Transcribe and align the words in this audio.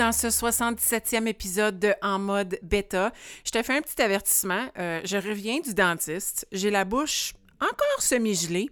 Dans 0.00 0.12
ce 0.12 0.28
77e 0.28 1.26
épisode 1.26 1.78
de 1.78 1.92
En 2.00 2.18
mode 2.18 2.58
bêta. 2.62 3.12
Je 3.44 3.50
te 3.50 3.62
fais 3.62 3.76
un 3.76 3.82
petit 3.82 4.00
avertissement. 4.00 4.66
Euh, 4.78 5.02
je 5.04 5.18
reviens 5.18 5.60
du 5.60 5.74
dentiste. 5.74 6.46
J'ai 6.52 6.70
la 6.70 6.86
bouche 6.86 7.34
encore 7.60 8.00
semi-gelée, 8.00 8.70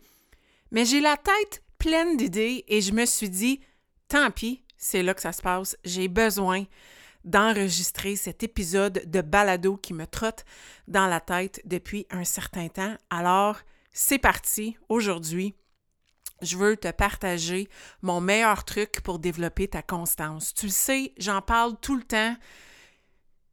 mais 0.70 0.86
j'ai 0.86 1.02
la 1.02 1.18
tête 1.18 1.62
pleine 1.76 2.16
d'idées 2.16 2.64
et 2.66 2.80
je 2.80 2.92
me 2.92 3.04
suis 3.04 3.28
dit, 3.28 3.60
tant 4.08 4.30
pis, 4.30 4.62
c'est 4.78 5.02
là 5.02 5.12
que 5.12 5.20
ça 5.20 5.32
se 5.32 5.42
passe. 5.42 5.76
J'ai 5.84 6.08
besoin 6.08 6.64
d'enregistrer 7.24 8.16
cet 8.16 8.42
épisode 8.42 9.02
de 9.04 9.20
balado 9.20 9.76
qui 9.76 9.92
me 9.92 10.06
trotte 10.06 10.46
dans 10.86 11.08
la 11.08 11.20
tête 11.20 11.60
depuis 11.66 12.06
un 12.08 12.24
certain 12.24 12.68
temps. 12.68 12.96
Alors, 13.10 13.58
c'est 13.92 14.16
parti. 14.16 14.78
Aujourd'hui, 14.88 15.54
je 16.42 16.56
veux 16.56 16.76
te 16.76 16.90
partager 16.90 17.68
mon 18.02 18.20
meilleur 18.20 18.64
truc 18.64 19.00
pour 19.02 19.18
développer 19.18 19.68
ta 19.68 19.82
constance. 19.82 20.54
Tu 20.54 20.66
le 20.66 20.72
sais, 20.72 21.12
j'en 21.18 21.42
parle 21.42 21.76
tout 21.80 21.96
le 21.96 22.02
temps. 22.02 22.36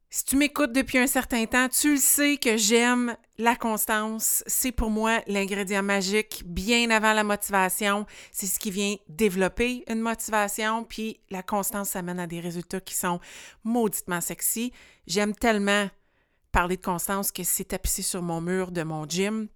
Si 0.08 0.24
tu 0.24 0.36
m'écoutes 0.36 0.72
depuis 0.72 0.98
un 0.98 1.06
certain 1.06 1.44
temps, 1.46 1.68
tu 1.68 1.94
le 1.94 2.00
sais 2.00 2.36
que 2.36 2.56
j'aime 2.56 3.16
la 3.38 3.56
constance. 3.56 4.42
C'est 4.46 4.72
pour 4.72 4.88
moi 4.88 5.20
l'ingrédient 5.26 5.82
magique 5.82 6.42
bien 6.46 6.90
avant 6.90 7.12
la 7.12 7.24
motivation. 7.24 8.06
C'est 8.30 8.46
ce 8.46 8.58
qui 8.58 8.70
vient 8.70 8.94
développer 9.08 9.84
une 9.88 10.00
motivation. 10.00 10.84
Puis 10.84 11.20
la 11.28 11.42
constance, 11.42 11.90
ça 11.90 12.02
mène 12.02 12.20
à 12.20 12.26
des 12.26 12.40
résultats 12.40 12.80
qui 12.80 12.94
sont 12.94 13.20
mauditement 13.64 14.20
sexy. 14.20 14.72
J'aime 15.06 15.34
tellement 15.34 15.90
parler 16.52 16.76
de 16.76 16.82
constance 16.82 17.32
que 17.32 17.42
c'est 17.42 17.64
tapissé 17.64 18.00
sur 18.00 18.22
mon 18.22 18.40
mur 18.40 18.70
de 18.70 18.84
mon 18.84 19.06
gym. 19.06 19.48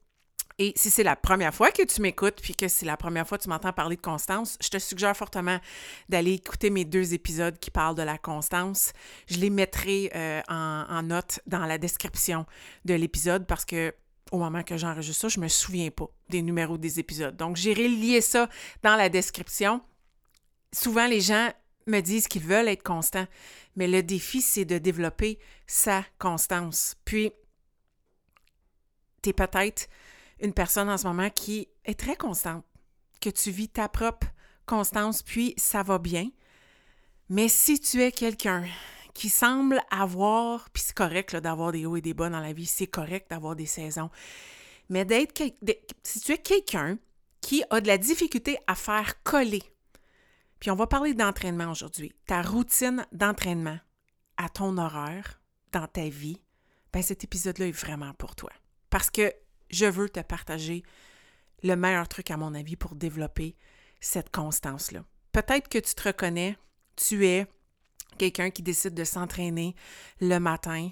Et 0.60 0.74
si 0.76 0.90
c'est 0.90 1.02
la 1.02 1.16
première 1.16 1.54
fois 1.54 1.72
que 1.72 1.82
tu 1.82 2.02
m'écoutes, 2.02 2.42
puis 2.42 2.54
que 2.54 2.68
c'est 2.68 2.84
la 2.84 2.98
première 2.98 3.26
fois 3.26 3.38
que 3.38 3.44
tu 3.44 3.48
m'entends 3.48 3.72
parler 3.72 3.96
de 3.96 4.02
constance, 4.02 4.58
je 4.60 4.68
te 4.68 4.78
suggère 4.78 5.16
fortement 5.16 5.58
d'aller 6.10 6.34
écouter 6.34 6.68
mes 6.68 6.84
deux 6.84 7.14
épisodes 7.14 7.58
qui 7.58 7.70
parlent 7.70 7.94
de 7.94 8.02
la 8.02 8.18
constance. 8.18 8.92
Je 9.26 9.38
les 9.38 9.48
mettrai 9.48 10.10
euh, 10.14 10.42
en, 10.48 11.02
note 11.02 11.40
dans 11.46 11.64
la 11.64 11.78
description 11.78 12.44
de 12.84 12.92
l'épisode 12.92 13.46
parce 13.46 13.64
que 13.64 13.94
au 14.32 14.38
moment 14.38 14.62
que 14.62 14.76
j'enregistre 14.76 15.22
ça, 15.22 15.28
je 15.28 15.40
me 15.40 15.48
souviens 15.48 15.90
pas 15.90 16.10
des 16.28 16.42
numéros 16.42 16.76
des 16.76 17.00
épisodes. 17.00 17.34
Donc, 17.38 17.56
j'irai 17.56 17.88
lier 17.88 18.20
ça 18.20 18.50
dans 18.82 18.96
la 18.96 19.08
description. 19.08 19.80
Souvent, 20.74 21.06
les 21.06 21.22
gens 21.22 21.48
me 21.86 22.02
disent 22.02 22.28
qu'ils 22.28 22.42
veulent 22.42 22.68
être 22.68 22.82
constants, 22.82 23.26
mais 23.76 23.88
le 23.88 24.02
défi, 24.02 24.42
c'est 24.42 24.66
de 24.66 24.76
développer 24.76 25.38
sa 25.66 26.04
constance. 26.18 26.96
Puis, 27.06 27.32
tu 29.22 29.30
es 29.30 29.32
peut-être 29.32 29.88
une 30.40 30.54
personne 30.54 30.88
en 30.88 30.96
ce 30.96 31.06
moment 31.06 31.30
qui 31.30 31.68
est 31.84 31.98
très 31.98 32.16
constante, 32.16 32.64
que 33.20 33.30
tu 33.30 33.50
vis 33.50 33.68
ta 33.68 33.88
propre 33.88 34.26
constance, 34.66 35.22
puis 35.22 35.54
ça 35.56 35.82
va 35.82 35.98
bien. 35.98 36.28
Mais 37.28 37.48
si 37.48 37.78
tu 37.78 38.02
es 38.02 38.12
quelqu'un 38.12 38.64
qui 39.14 39.28
semble 39.28 39.80
avoir, 39.90 40.70
puis 40.70 40.82
c'est 40.86 40.94
correct 40.94 41.36
d'avoir 41.36 41.72
des 41.72 41.86
hauts 41.86 41.96
et 41.96 42.00
des 42.00 42.14
bas 42.14 42.30
dans 42.30 42.40
la 42.40 42.52
vie, 42.52 42.66
c'est 42.66 42.86
correct 42.86 43.30
d'avoir 43.30 43.56
des 43.56 43.66
saisons, 43.66 44.10
mais 44.88 45.04
d'être, 45.04 45.42
si 46.02 46.20
tu 46.20 46.32
es 46.32 46.38
quelqu'un 46.38 46.98
qui 47.40 47.62
a 47.70 47.80
de 47.80 47.86
la 47.86 47.98
difficulté 47.98 48.58
à 48.66 48.74
faire 48.74 49.22
coller, 49.22 49.62
puis 50.58 50.70
on 50.70 50.76
va 50.76 50.86
parler 50.86 51.14
d'entraînement 51.14 51.70
aujourd'hui, 51.70 52.12
ta 52.26 52.42
routine 52.42 53.06
d'entraînement 53.12 53.78
à 54.36 54.48
ton 54.48 54.76
horaire 54.78 55.40
dans 55.72 55.86
ta 55.86 56.08
vie, 56.08 56.40
ben 56.92 57.02
cet 57.02 57.24
épisode-là 57.24 57.68
est 57.68 57.72
vraiment 57.72 58.12
pour 58.14 58.34
toi. 58.34 58.50
Parce 58.90 59.10
que 59.10 59.32
je 59.70 59.86
veux 59.86 60.08
te 60.08 60.20
partager 60.20 60.82
le 61.62 61.74
meilleur 61.74 62.08
truc, 62.08 62.30
à 62.30 62.36
mon 62.36 62.54
avis, 62.54 62.76
pour 62.76 62.94
développer 62.94 63.56
cette 64.00 64.30
constance-là. 64.30 65.04
Peut-être 65.32 65.68
que 65.68 65.78
tu 65.78 65.94
te 65.94 66.08
reconnais, 66.08 66.56
tu 66.96 67.26
es 67.26 67.46
quelqu'un 68.18 68.50
qui 68.50 68.62
décide 68.62 68.94
de 68.94 69.04
s'entraîner 69.04 69.74
le 70.20 70.38
matin. 70.38 70.90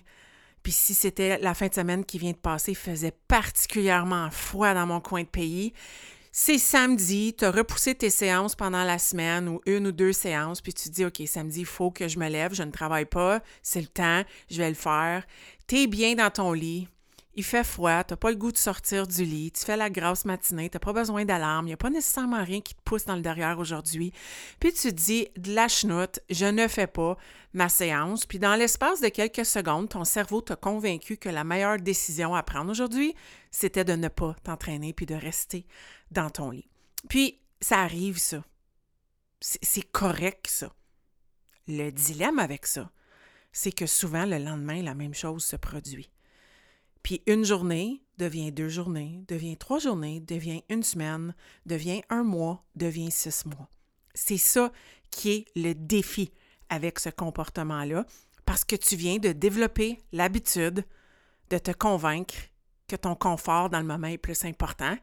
Puis 0.63 0.73
si 0.73 0.95
c'était 0.95 1.39
la 1.39 1.55
fin 1.55 1.69
de 1.69 1.75
semaine 1.75 2.05
qui 2.05 2.19
vient 2.19 2.33
de 2.33 2.37
passer, 2.37 2.75
faisait 2.75 3.15
particulièrement 3.29 4.31
froid 4.31 4.75
dans 4.75 4.87
mon 4.87 5.01
coin 5.01 5.23
de 5.23 5.29
pays. 5.29 5.73
C'est 6.31 6.59
samedi, 6.59 7.35
tu 7.37 7.45
as 7.45 7.51
repoussé 7.51 7.95
tes 7.95 8.11
séances 8.11 8.55
pendant 8.55 8.85
la 8.85 8.99
semaine 8.99 9.49
ou 9.49 9.61
une 9.67 9.89
ou 9.89 9.93
deux 9.93 10.13
séances, 10.13 10.61
puis 10.61 10.73
tu 10.73 10.89
te 10.89 10.95
dis, 10.95 11.05
OK, 11.05 11.21
samedi, 11.27 11.61
il 11.61 11.67
faut 11.67 11.91
que 11.91 12.07
je 12.07 12.19
me 12.19 12.29
lève, 12.29 12.55
je 12.55 12.63
ne 12.63 12.71
travaille 12.71 13.07
pas, 13.07 13.41
c'est 13.63 13.81
le 13.81 13.89
temps, 13.89 14.23
je 14.51 14.59
vais 14.59 14.69
le 14.69 14.75
faire. 14.75 15.27
Tu 15.67 15.83
es 15.83 15.87
bien 15.87 16.15
dans 16.15 16.31
ton 16.31 16.53
lit, 16.53 16.87
il 17.39 17.45
fait 17.45 17.63
froid, 17.63 18.03
tu 18.03 18.13
n'as 18.13 18.17
pas 18.17 18.31
le 18.31 18.37
goût 18.37 18.51
de 18.51 18.57
sortir 18.57 19.07
du 19.07 19.25
lit, 19.25 19.53
tu 19.53 19.65
fais 19.65 19.77
la 19.77 19.91
grasse 19.91 20.25
matinée, 20.25 20.69
tu 20.69 20.75
n'as 20.75 20.81
pas 20.81 20.93
besoin 20.93 21.25
d'alarme, 21.25 21.67
il 21.67 21.69
n'y 21.69 21.75
a 21.75 21.77
pas 21.77 21.89
nécessairement 21.89 22.43
rien 22.43 22.61
qui 22.61 22.75
te 22.75 22.83
pousse 22.83 23.05
dans 23.05 23.15
le 23.15 23.23
derrière 23.23 23.61
aujourd'hui. 23.61 24.13
Puis 24.59 24.73
tu 24.73 24.89
te 24.89 24.95
dis, 24.95 25.29
de 25.37 25.55
la 25.55 25.69
chenoute, 25.69 26.19
je 26.31 26.47
ne 26.47 26.67
fais 26.67 26.89
pas 26.89 27.17
ma 27.55 27.69
séance. 27.69 28.27
Puis 28.27 28.41
dans 28.41 28.57
l'espace 28.57 29.01
de 29.01 29.09
quelques 29.09 29.47
secondes, 29.47 29.89
ton 29.89 30.03
cerveau 30.03 30.41
t'a 30.41 30.57
convaincu 30.57 31.17
que 31.17 31.29
la 31.29 31.45
meilleure 31.45 31.79
décision 31.79 32.35
à 32.35 32.43
prendre 32.43 32.73
aujourd'hui, 32.73 33.15
c'était 33.53 33.85
de 33.85 33.93
ne 33.93 34.09
pas 34.09 34.35
t'entraîner 34.43 34.93
puis 34.93 35.07
de 35.07 35.15
rester 35.15 35.65
dans 36.11 36.31
ton 36.31 36.51
lit. 36.51 36.69
Puis 37.09 37.39
ça 37.61 37.79
arrive, 37.79 38.19
ça. 38.19 38.43
C'est 39.41 39.89
correct, 39.93 40.49
ça. 40.49 40.73
Le 41.69 41.91
dilemme 41.93 42.41
avec 42.41 42.67
ça, 42.67 42.91
c'est 43.53 43.71
que 43.71 43.87
souvent, 43.87 44.27
le 44.27 44.39
lendemain, 44.39 44.83
la 44.83 44.95
même 44.95 45.15
chose 45.15 45.45
se 45.45 45.55
produit. 45.55 46.11
Puis 47.09 47.23
une 47.27 47.43
journée 47.43 48.03
devient 48.19 48.53
deux 48.53 48.69
journées, 48.69 49.25
devient 49.29 49.57
trois 49.57 49.79
journées, 49.79 50.21
devient 50.21 50.63
une 50.69 50.83
semaine, 50.83 51.35
devient 51.65 52.03
un 52.11 52.23
mois, 52.23 52.63
devient 52.75 53.11
six 53.11 53.47
mois. 53.47 53.67
C'est 54.13 54.37
ça 54.37 54.71
qui 55.11 55.31
est 55.31 55.47
le 55.57 55.73
défi 55.73 56.31
avec 56.69 56.99
ce 56.99 57.09
comportement-là, 57.09 58.05
parce 58.45 58.63
que 58.63 58.77
tu 58.77 58.95
viens 58.95 59.17
de 59.17 59.33
développer 59.33 59.99
l'habitude 60.13 60.85
de 61.49 61.57
te 61.57 61.71
convaincre 61.71 62.35
que 62.87 62.97
ton 62.97 63.15
confort 63.15 63.71
dans 63.71 63.81
le 63.81 63.87
moment 63.87 64.09
est 64.09 64.19
plus 64.19 64.45
important 64.45 64.95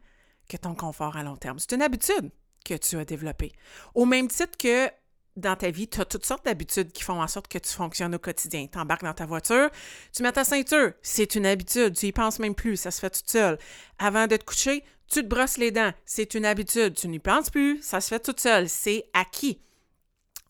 que 0.48 0.56
ton 0.56 0.76
confort 0.76 1.16
à 1.16 1.24
long 1.24 1.36
terme. 1.36 1.58
C'est 1.58 1.74
une 1.74 1.82
habitude 1.82 2.30
que 2.64 2.74
tu 2.74 2.98
as 2.98 3.04
développée. 3.04 3.50
Au 3.96 4.04
même 4.04 4.28
titre 4.28 4.56
que 4.56 4.88
dans 5.36 5.56
ta 5.56 5.70
vie, 5.70 5.88
tu 5.88 6.00
as 6.00 6.04
toutes 6.04 6.24
sortes 6.24 6.44
d'habitudes 6.44 6.92
qui 6.92 7.02
font 7.02 7.20
en 7.20 7.28
sorte 7.28 7.48
que 7.48 7.58
tu 7.58 7.70
fonctionnes 7.70 8.14
au 8.14 8.18
quotidien. 8.18 8.66
Tu 8.70 8.78
embarques 8.78 9.04
dans 9.04 9.14
ta 9.14 9.26
voiture, 9.26 9.70
tu 10.12 10.22
mets 10.22 10.32
ta 10.32 10.44
ceinture, 10.44 10.92
c'est 11.02 11.34
une 11.34 11.46
habitude, 11.46 11.94
tu 11.94 12.06
y 12.06 12.12
penses 12.12 12.38
même 12.38 12.54
plus, 12.54 12.76
ça 12.76 12.90
se 12.90 13.00
fait 13.00 13.10
tout 13.10 13.20
seul. 13.24 13.58
Avant 13.98 14.26
de 14.26 14.36
te 14.36 14.44
coucher, 14.44 14.82
tu 15.08 15.22
te 15.22 15.26
brosses 15.26 15.58
les 15.58 15.70
dents, 15.70 15.92
c'est 16.04 16.34
une 16.34 16.44
habitude, 16.44 16.94
tu 16.94 17.08
n'y 17.08 17.18
penses 17.18 17.50
plus, 17.50 17.80
ça 17.82 18.00
se 18.00 18.08
fait 18.08 18.20
tout 18.20 18.34
seul, 18.36 18.68
c'est 18.68 19.08
acquis. 19.12 19.60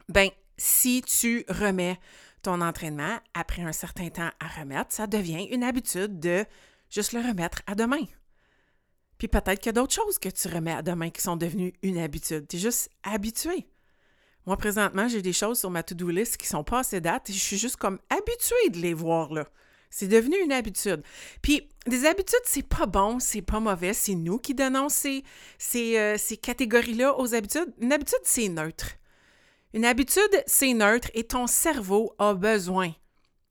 Ben, 0.08 0.30
si 0.56 1.03
tu 1.03 1.44
remets 1.48 1.98
ton 2.42 2.60
entraînement 2.60 3.18
après 3.34 3.62
un 3.62 3.72
certain 3.72 4.08
temps 4.08 4.30
à 4.41 4.60
remettre, 4.60 4.92
ça 4.92 5.06
devient 5.06 5.48
une 5.50 5.64
habitude 5.64 6.20
de 6.20 6.44
juste 6.91 7.12
le 7.12 7.20
remettre 7.20 7.62
à 7.66 7.74
demain. 7.74 8.04
Puis 9.18 9.28
peut-être 9.28 9.59
qu'il 9.59 9.66
y 9.66 9.71
a 9.71 9.72
d'autres 9.72 9.94
choses 9.94 10.18
que 10.18 10.28
tu 10.28 10.48
remets 10.48 10.72
à 10.72 10.83
demain 10.83 11.10
qui 11.10 11.22
sont 11.22 11.36
devenues 11.36 11.72
une 11.83 11.98
habitude. 11.98 12.47
Tu 12.48 12.56
es 12.56 12.59
juste 12.59 12.91
habitué. 13.03 13.66
Moi, 14.47 14.57
présentement, 14.57 15.09
j'ai 15.09 15.22
des 15.22 15.33
choses 15.33 15.59
sur 15.59 15.71
ma 15.71 15.83
to-do 15.83 16.09
list 16.09 16.37
qui 16.37 16.47
sont 16.47 16.63
pas 16.63 16.81
assez 16.81 17.01
dates 17.01 17.31
et 17.31 17.33
je 17.33 17.39
suis 17.39 17.59
juste 17.59 17.77
comme 17.77 17.98
habituée 18.10 18.71
de 18.71 18.78
les 18.78 18.95
voir 18.95 19.33
là. 19.33 19.47
C'est 19.91 20.09
devenu 20.09 20.37
une 20.43 20.53
habitude. 20.53 21.03
Puis, 21.43 21.69
des 21.87 22.07
habitudes, 22.07 22.39
c'est 22.45 22.66
pas 22.66 22.87
bon, 22.87 23.19
c'est 23.19 23.43
pas 23.43 23.60
mauvais, 23.60 23.93
c'est 23.93 24.15
nous 24.15 24.39
qui 24.39 24.54
donnons 24.54 24.89
ces, 24.89 25.25
ces, 25.59 25.98
euh, 25.98 26.16
ces 26.19 26.37
catégories-là 26.37 27.19
aux 27.19 27.34
habitudes. 27.34 27.72
Une 27.81 27.93
habitude, 27.93 28.19
c'est 28.25 28.48
neutre. 28.48 28.97
Une 29.72 29.84
habitude, 29.84 30.43
c'est 30.47 30.75
neutre 30.75 31.09
et 31.15 31.25
ton 31.25 31.47
cerveau 31.47 32.15
a 32.19 32.34
besoin 32.34 32.93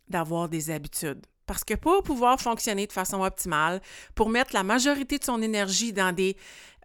d'avoir 0.07 0.49
des 0.49 0.69
habitudes. 0.69 1.25
Parce 1.45 1.63
que 1.63 1.73
pour 1.75 2.03
pouvoir 2.03 2.39
fonctionner 2.39 2.87
de 2.87 2.91
façon 2.91 3.21
optimale, 3.21 3.81
pour 4.15 4.29
mettre 4.29 4.53
la 4.53 4.63
majorité 4.63 5.17
de 5.19 5.23
son 5.23 5.41
énergie 5.41 5.93
dans 5.93 6.13
des 6.13 6.35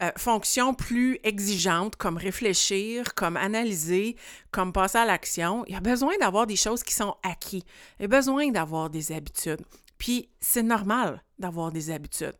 euh, 0.02 0.10
fonctions 0.16 0.74
plus 0.74 1.18
exigeantes 1.24 1.96
comme 1.96 2.16
réfléchir, 2.16 3.14
comme 3.14 3.36
analyser, 3.36 4.16
comme 4.50 4.72
passer 4.72 4.98
à 4.98 5.04
l'action, 5.04 5.64
il 5.66 5.74
y 5.74 5.76
a 5.76 5.80
besoin 5.80 6.16
d'avoir 6.18 6.46
des 6.46 6.56
choses 6.56 6.82
qui 6.82 6.94
sont 6.94 7.16
acquises. 7.22 7.64
Il 7.98 8.02
y 8.02 8.04
a 8.04 8.08
besoin 8.08 8.50
d'avoir 8.50 8.90
des 8.90 9.12
habitudes. 9.12 9.60
Puis 9.98 10.30
c'est 10.40 10.62
normal 10.62 11.22
d'avoir 11.38 11.72
des 11.72 11.90
habitudes. 11.90 12.36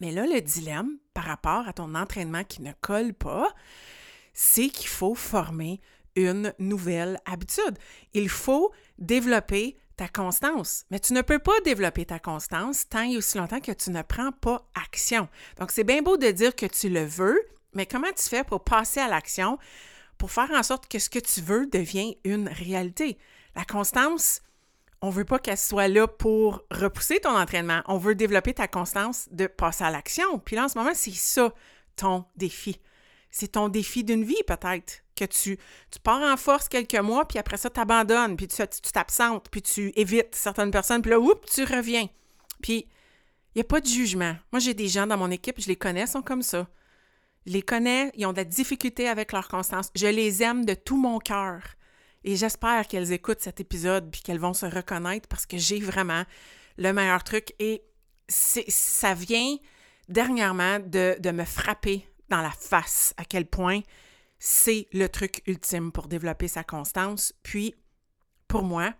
Mais 0.00 0.10
là, 0.10 0.26
le 0.26 0.40
dilemme 0.40 0.96
par 1.12 1.24
rapport 1.24 1.68
à 1.68 1.72
ton 1.74 1.94
entraînement 1.94 2.44
qui 2.44 2.62
ne 2.62 2.72
colle 2.80 3.12
pas, 3.12 3.54
c'est 4.32 4.68
qu'il 4.68 4.88
faut 4.88 5.14
former 5.14 5.80
une 6.16 6.54
nouvelle 6.58 7.20
habitude. 7.26 7.78
Il 8.14 8.28
faut 8.28 8.72
développer 8.98 9.76
ta 10.00 10.08
constance. 10.08 10.86
Mais 10.90 10.98
tu 10.98 11.12
ne 11.12 11.20
peux 11.20 11.38
pas 11.38 11.60
développer 11.62 12.06
ta 12.06 12.18
constance 12.18 12.88
tant 12.88 13.02
et 13.02 13.18
aussi 13.18 13.36
longtemps 13.36 13.60
que 13.60 13.72
tu 13.72 13.90
ne 13.90 14.00
prends 14.00 14.32
pas 14.32 14.66
action. 14.74 15.28
Donc, 15.58 15.72
c'est 15.72 15.84
bien 15.84 16.00
beau 16.00 16.16
de 16.16 16.30
dire 16.30 16.56
que 16.56 16.64
tu 16.64 16.88
le 16.88 17.04
veux, 17.04 17.38
mais 17.74 17.84
comment 17.84 18.10
tu 18.16 18.26
fais 18.26 18.42
pour 18.42 18.64
passer 18.64 19.00
à 19.00 19.08
l'action, 19.08 19.58
pour 20.16 20.30
faire 20.30 20.50
en 20.52 20.62
sorte 20.62 20.88
que 20.88 20.98
ce 20.98 21.10
que 21.10 21.18
tu 21.18 21.42
veux 21.42 21.66
devienne 21.66 22.14
une 22.24 22.48
réalité? 22.48 23.18
La 23.54 23.66
constance, 23.66 24.40
on 25.02 25.08
ne 25.08 25.12
veut 25.12 25.26
pas 25.26 25.38
qu'elle 25.38 25.58
soit 25.58 25.88
là 25.88 26.08
pour 26.08 26.62
repousser 26.70 27.20
ton 27.20 27.36
entraînement. 27.36 27.82
On 27.84 27.98
veut 27.98 28.14
développer 28.14 28.54
ta 28.54 28.68
constance 28.68 29.28
de 29.32 29.48
passer 29.48 29.84
à 29.84 29.90
l'action. 29.90 30.38
Puis 30.38 30.56
là, 30.56 30.64
en 30.64 30.68
ce 30.70 30.78
moment, 30.78 30.94
c'est 30.94 31.12
ça 31.12 31.52
ton 31.96 32.24
défi. 32.36 32.80
C'est 33.30 33.52
ton 33.52 33.68
défi 33.68 34.02
d'une 34.02 34.24
vie, 34.24 34.42
peut-être 34.46 35.02
que 35.26 35.32
tu, 35.32 35.58
tu 35.90 35.98
pars 36.00 36.20
en 36.20 36.36
force 36.36 36.68
quelques 36.68 36.94
mois, 36.96 37.26
puis 37.26 37.38
après 37.38 37.56
ça, 37.56 37.70
tu 37.70 37.80
abandonnes, 37.80 38.36
puis 38.36 38.48
tu 38.48 38.56
t'absentes, 38.92 39.48
puis 39.50 39.62
tu 39.62 39.92
évites 39.96 40.34
certaines 40.34 40.70
personnes, 40.70 41.02
puis 41.02 41.10
là, 41.10 41.20
oups, 41.20 41.50
tu 41.52 41.64
reviens. 41.64 42.08
Puis, 42.62 42.86
il 43.54 43.58
n'y 43.58 43.62
a 43.62 43.64
pas 43.64 43.80
de 43.80 43.86
jugement. 43.86 44.36
Moi, 44.52 44.60
j'ai 44.60 44.74
des 44.74 44.88
gens 44.88 45.06
dans 45.06 45.16
mon 45.16 45.30
équipe, 45.30 45.60
je 45.60 45.66
les 45.66 45.76
connais, 45.76 46.06
sont 46.06 46.22
comme 46.22 46.42
ça. 46.42 46.68
Je 47.46 47.52
les 47.52 47.62
connais, 47.62 48.12
ils 48.16 48.26
ont 48.26 48.32
de 48.32 48.38
la 48.38 48.44
difficulté 48.44 49.08
avec 49.08 49.32
leur 49.32 49.48
constance. 49.48 49.90
Je 49.96 50.06
les 50.06 50.42
aime 50.42 50.64
de 50.64 50.74
tout 50.74 50.96
mon 50.96 51.18
cœur. 51.18 51.62
Et 52.22 52.36
j'espère 52.36 52.86
qu'elles 52.86 53.12
écoutent 53.12 53.40
cet 53.40 53.60
épisode 53.60 54.10
puis 54.10 54.20
qu'elles 54.20 54.38
vont 54.38 54.52
se 54.52 54.66
reconnaître 54.66 55.26
parce 55.26 55.46
que 55.46 55.56
j'ai 55.56 55.80
vraiment 55.80 56.24
le 56.76 56.92
meilleur 56.92 57.24
truc. 57.24 57.54
Et 57.58 57.82
ça 58.28 59.14
vient 59.14 59.56
dernièrement 60.08 60.78
de, 60.80 61.16
de 61.18 61.30
me 61.30 61.44
frapper 61.44 62.06
dans 62.28 62.42
la 62.42 62.50
face 62.50 63.14
à 63.16 63.24
quel 63.24 63.46
point 63.46 63.80
c'est 64.40 64.88
le 64.92 65.08
truc 65.08 65.42
ultime 65.46 65.92
pour 65.92 66.08
développer 66.08 66.48
sa 66.48 66.64
constance. 66.64 67.32
Puis, 67.42 67.74
pour 68.48 68.62
moi, 68.62 68.94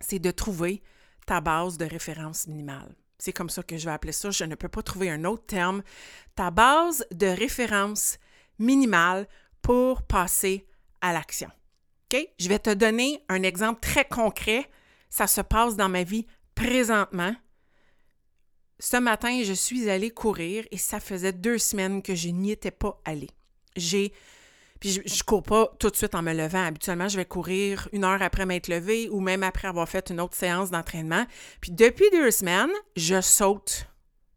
c'est 0.00 0.18
de 0.18 0.32
trouver 0.32 0.82
ta 1.26 1.40
base 1.40 1.78
de 1.78 1.86
référence 1.86 2.48
minimale. 2.48 2.94
C'est 3.18 3.32
comme 3.32 3.48
ça 3.48 3.62
que 3.62 3.78
je 3.78 3.86
vais 3.86 3.92
appeler 3.92 4.12
ça. 4.12 4.30
Je 4.30 4.44
ne 4.44 4.56
peux 4.56 4.68
pas 4.68 4.82
trouver 4.82 5.08
un 5.10 5.24
autre 5.24 5.46
terme. 5.46 5.82
Ta 6.34 6.50
base 6.50 7.06
de 7.12 7.28
référence 7.28 8.18
minimale 8.58 9.28
pour 9.62 10.02
passer 10.02 10.66
à 11.00 11.12
l'action. 11.12 11.50
OK? 12.12 12.28
Je 12.38 12.48
vais 12.48 12.58
te 12.58 12.74
donner 12.74 13.24
un 13.28 13.44
exemple 13.44 13.80
très 13.80 14.04
concret. 14.04 14.68
Ça 15.08 15.28
se 15.28 15.40
passe 15.40 15.76
dans 15.76 15.88
ma 15.88 16.02
vie 16.02 16.26
présentement. 16.56 17.34
Ce 18.80 18.96
matin, 18.96 19.40
je 19.44 19.52
suis 19.52 19.88
allée 19.88 20.10
courir 20.10 20.66
et 20.72 20.78
ça 20.78 20.98
faisait 20.98 21.32
deux 21.32 21.58
semaines 21.58 22.02
que 22.02 22.16
je 22.16 22.28
n'y 22.28 22.50
étais 22.50 22.72
pas 22.72 23.00
allée. 23.04 23.30
J'ai 23.76 24.12
puis 24.84 25.00
je, 25.06 25.22
cours 25.22 25.42
pas 25.42 25.74
tout 25.78 25.88
de 25.88 25.96
suite 25.96 26.14
en 26.14 26.20
me 26.20 26.34
levant. 26.34 26.62
Habituellement, 26.62 27.08
je 27.08 27.16
vais 27.16 27.24
courir 27.24 27.88
une 27.92 28.04
heure 28.04 28.20
après 28.20 28.44
m'être 28.44 28.68
levée 28.68 29.08
ou 29.08 29.20
même 29.20 29.42
après 29.42 29.66
avoir 29.66 29.88
fait 29.88 30.10
une 30.10 30.20
autre 30.20 30.36
séance 30.36 30.70
d'entraînement. 30.70 31.24
Puis 31.62 31.70
depuis 31.72 32.04
deux 32.12 32.30
semaines, 32.30 32.68
je 32.94 33.22
saute 33.22 33.88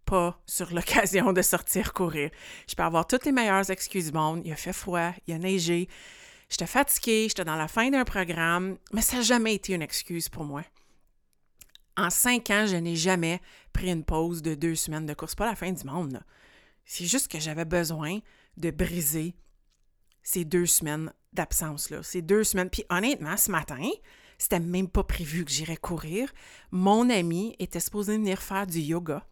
pas 0.05 0.41
sur 0.45 0.73
l'occasion 0.73 1.33
de 1.33 1.41
sortir 1.41 1.91
courir. 1.91 2.29
Je 2.69 2.75
peux 2.75 2.83
avoir 2.83 3.05
toutes 3.05 3.25
les 3.25 3.33
meilleures 3.33 3.69
excuses 3.69 4.05
du 4.05 4.17
monde. 4.17 4.41
Il 4.45 4.53
a 4.53 4.55
fait 4.55 4.71
froid, 4.71 5.11
il 5.27 5.33
a 5.33 5.37
neigé, 5.37 5.89
j'étais 6.49 6.65
fatiguée, 6.65 7.25
j'étais 7.27 7.43
dans 7.43 7.57
la 7.57 7.67
fin 7.67 7.89
d'un 7.89 8.05
programme, 8.05 8.77
mais 8.93 9.01
ça 9.01 9.17
n'a 9.17 9.23
jamais 9.23 9.55
été 9.55 9.73
une 9.73 9.81
excuse 9.81 10.29
pour 10.29 10.45
moi. 10.45 10.63
En 11.97 12.09
cinq 12.09 12.51
ans, 12.51 12.65
je 12.67 12.77
n'ai 12.77 12.95
jamais 12.95 13.41
pris 13.73 13.91
une 13.91 14.05
pause 14.05 14.41
de 14.41 14.55
deux 14.55 14.75
semaines 14.75 15.07
de 15.07 15.13
course. 15.13 15.35
Pas 15.35 15.45
la 15.45 15.55
fin 15.55 15.73
du 15.73 15.83
monde. 15.83 16.21
C'est 16.85 17.05
juste 17.05 17.27
que 17.29 17.37
j'avais 17.37 17.65
besoin 17.65 18.19
de 18.55 18.71
briser 18.71 19.35
ces 20.27 20.43
deux 20.43 20.65
semaines 20.65 21.13
d'absence-là. 21.31 22.03
Ces 22.03 22.21
deux 22.21 22.43
semaines. 22.43 22.69
Puis 22.69 22.83
honnêtement, 22.89 23.37
ce 23.37 23.49
matin, 23.49 23.89
c'était 24.37 24.59
même 24.59 24.89
pas 24.89 25.05
prévu 25.05 25.45
que 25.45 25.51
j'irais 25.51 25.77
courir. 25.77 26.33
Mon 26.69 27.09
amie 27.09 27.55
était 27.59 27.79
supposée 27.79 28.17
venir 28.17 28.41
faire 28.41 28.67
du 28.67 28.79
yoga. 28.79 29.25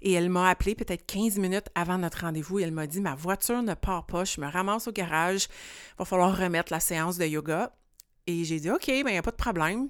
Et 0.00 0.12
elle 0.12 0.30
m'a 0.30 0.48
appelé 0.48 0.76
peut-être 0.76 1.04
15 1.06 1.38
minutes 1.38 1.66
avant 1.74 1.98
notre 1.98 2.20
rendez-vous 2.20 2.60
elle 2.60 2.70
m'a 2.70 2.86
dit 2.86 3.00
Ma 3.00 3.16
voiture 3.16 3.64
ne 3.64 3.74
part 3.74 4.06
pas, 4.06 4.24
je 4.24 4.40
me 4.40 4.46
ramasse 4.46 4.86
au 4.86 4.92
garage, 4.92 5.48
il 5.94 5.98
va 5.98 6.04
falloir 6.04 6.36
remettre 6.36 6.72
la 6.72 6.80
séance 6.80 7.18
de 7.18 7.24
yoga. 7.24 7.74
Et 8.28 8.44
j'ai 8.44 8.60
dit 8.60 8.70
OK, 8.70 8.86
ben 8.86 9.08
il 9.08 9.12
n'y 9.12 9.18
a 9.18 9.22
pas 9.22 9.32
de 9.32 9.36
problème. 9.36 9.88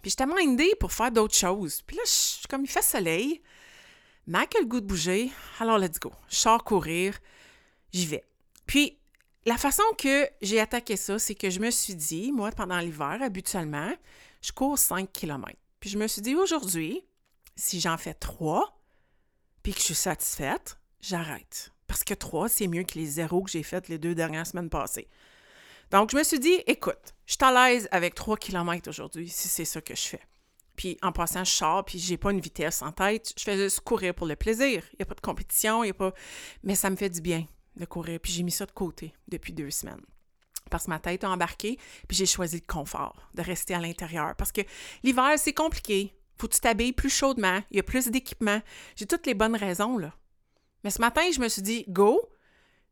Puis 0.00 0.12
j'étais 0.12 0.26
mindée 0.26 0.76
pour 0.78 0.92
faire 0.92 1.10
d'autres 1.10 1.34
choses. 1.34 1.82
Puis 1.82 1.96
là, 1.96 2.02
comme 2.48 2.62
il 2.62 2.70
fait 2.70 2.82
soleil, 2.82 3.42
mais 4.28 4.46
que 4.46 4.60
le 4.60 4.66
goût 4.66 4.80
de 4.80 4.86
bouger, 4.86 5.32
alors 5.58 5.78
let's 5.78 5.98
go. 5.98 6.12
Je 6.28 6.36
sors 6.36 6.62
courir, 6.62 7.18
j'y 7.92 8.06
vais. 8.06 8.24
Puis 8.66 8.98
la 9.46 9.56
façon 9.56 9.84
que 9.96 10.28
j'ai 10.42 10.60
attaqué 10.60 10.96
ça, 10.96 11.20
c'est 11.20 11.36
que 11.36 11.50
je 11.50 11.60
me 11.60 11.70
suis 11.70 11.94
dit, 11.94 12.32
moi, 12.32 12.50
pendant 12.50 12.80
l'hiver, 12.80 13.18
habituellement, 13.22 13.92
je 14.42 14.50
cours 14.50 14.76
5 14.76 15.10
km. 15.12 15.56
Puis 15.78 15.88
je 15.88 15.98
me 15.98 16.08
suis 16.08 16.20
dit, 16.20 16.34
aujourd'hui, 16.34 17.04
si 17.54 17.80
j'en 17.80 17.96
fais 17.96 18.12
3, 18.12 18.76
puis 19.62 19.72
que 19.72 19.78
je 19.78 19.84
suis 19.84 19.94
satisfaite, 19.94 20.78
j'arrête. 21.00 21.70
Parce 21.86 22.02
que 22.02 22.12
3, 22.12 22.48
c'est 22.48 22.66
mieux 22.66 22.82
que 22.82 22.98
les 22.98 23.06
zéros 23.06 23.42
que 23.42 23.50
j'ai 23.50 23.62
fait 23.62 23.88
les 23.88 23.98
deux 23.98 24.16
dernières 24.16 24.48
semaines 24.48 24.68
passées. 24.68 25.08
Donc, 25.92 26.10
je 26.10 26.16
me 26.16 26.24
suis 26.24 26.40
dit, 26.40 26.60
écoute, 26.66 27.14
je 27.26 27.34
suis 27.34 27.44
à 27.44 27.68
l'aise 27.68 27.88
avec 27.92 28.16
3 28.16 28.36
km 28.38 28.88
aujourd'hui, 28.88 29.28
si 29.28 29.46
c'est 29.46 29.64
ça 29.64 29.80
que 29.80 29.94
je 29.94 30.02
fais. 30.02 30.22
Puis 30.74 30.98
en 31.02 31.12
passant, 31.12 31.44
je 31.44 31.52
sors, 31.52 31.84
puis 31.84 32.00
j'ai 32.00 32.16
pas 32.16 32.32
une 32.32 32.40
vitesse 32.40 32.82
en 32.82 32.90
tête. 32.90 33.32
Je 33.38 33.44
fais 33.44 33.56
juste 33.56 33.80
courir 33.80 34.12
pour 34.12 34.26
le 34.26 34.36
plaisir. 34.36 34.82
Il 34.92 34.96
n'y 34.98 35.02
a 35.02 35.06
pas 35.06 35.14
de 35.14 35.20
compétition, 35.20 35.84
il 35.84 35.90
a 35.90 35.94
pas. 35.94 36.12
Mais 36.64 36.74
ça 36.74 36.90
me 36.90 36.96
fait 36.96 37.08
du 37.08 37.20
bien 37.20 37.46
de 37.76 37.84
courir. 37.84 38.20
Puis 38.20 38.32
j'ai 38.32 38.42
mis 38.42 38.50
ça 38.50 38.66
de 38.66 38.72
côté 38.72 39.14
depuis 39.28 39.52
deux 39.52 39.70
semaines. 39.70 40.04
Parce 40.70 40.84
que 40.86 40.90
ma 40.90 40.98
tête 40.98 41.24
a 41.24 41.30
embarqué, 41.30 41.78
puis 42.08 42.16
j'ai 42.16 42.26
choisi 42.26 42.56
le 42.56 42.66
confort, 42.66 43.30
de 43.34 43.42
rester 43.42 43.74
à 43.74 43.80
l'intérieur. 43.80 44.34
Parce 44.36 44.52
que 44.52 44.62
l'hiver, 45.04 45.32
c'est 45.36 45.52
compliqué. 45.52 46.12
Faut 46.38 46.48
que 46.48 46.54
tu 46.54 46.60
t'habilles 46.60 46.92
plus 46.92 47.08
chaudement, 47.08 47.62
il 47.70 47.76
y 47.76 47.80
a 47.80 47.82
plus 47.82 48.08
d'équipement. 48.08 48.60
J'ai 48.96 49.06
toutes 49.06 49.26
les 49.26 49.34
bonnes 49.34 49.56
raisons, 49.56 49.96
là. 49.96 50.12
Mais 50.84 50.90
ce 50.90 51.00
matin, 51.00 51.22
je 51.32 51.40
me 51.40 51.48
suis 51.48 51.62
dit, 51.62 51.84
go, 51.88 52.28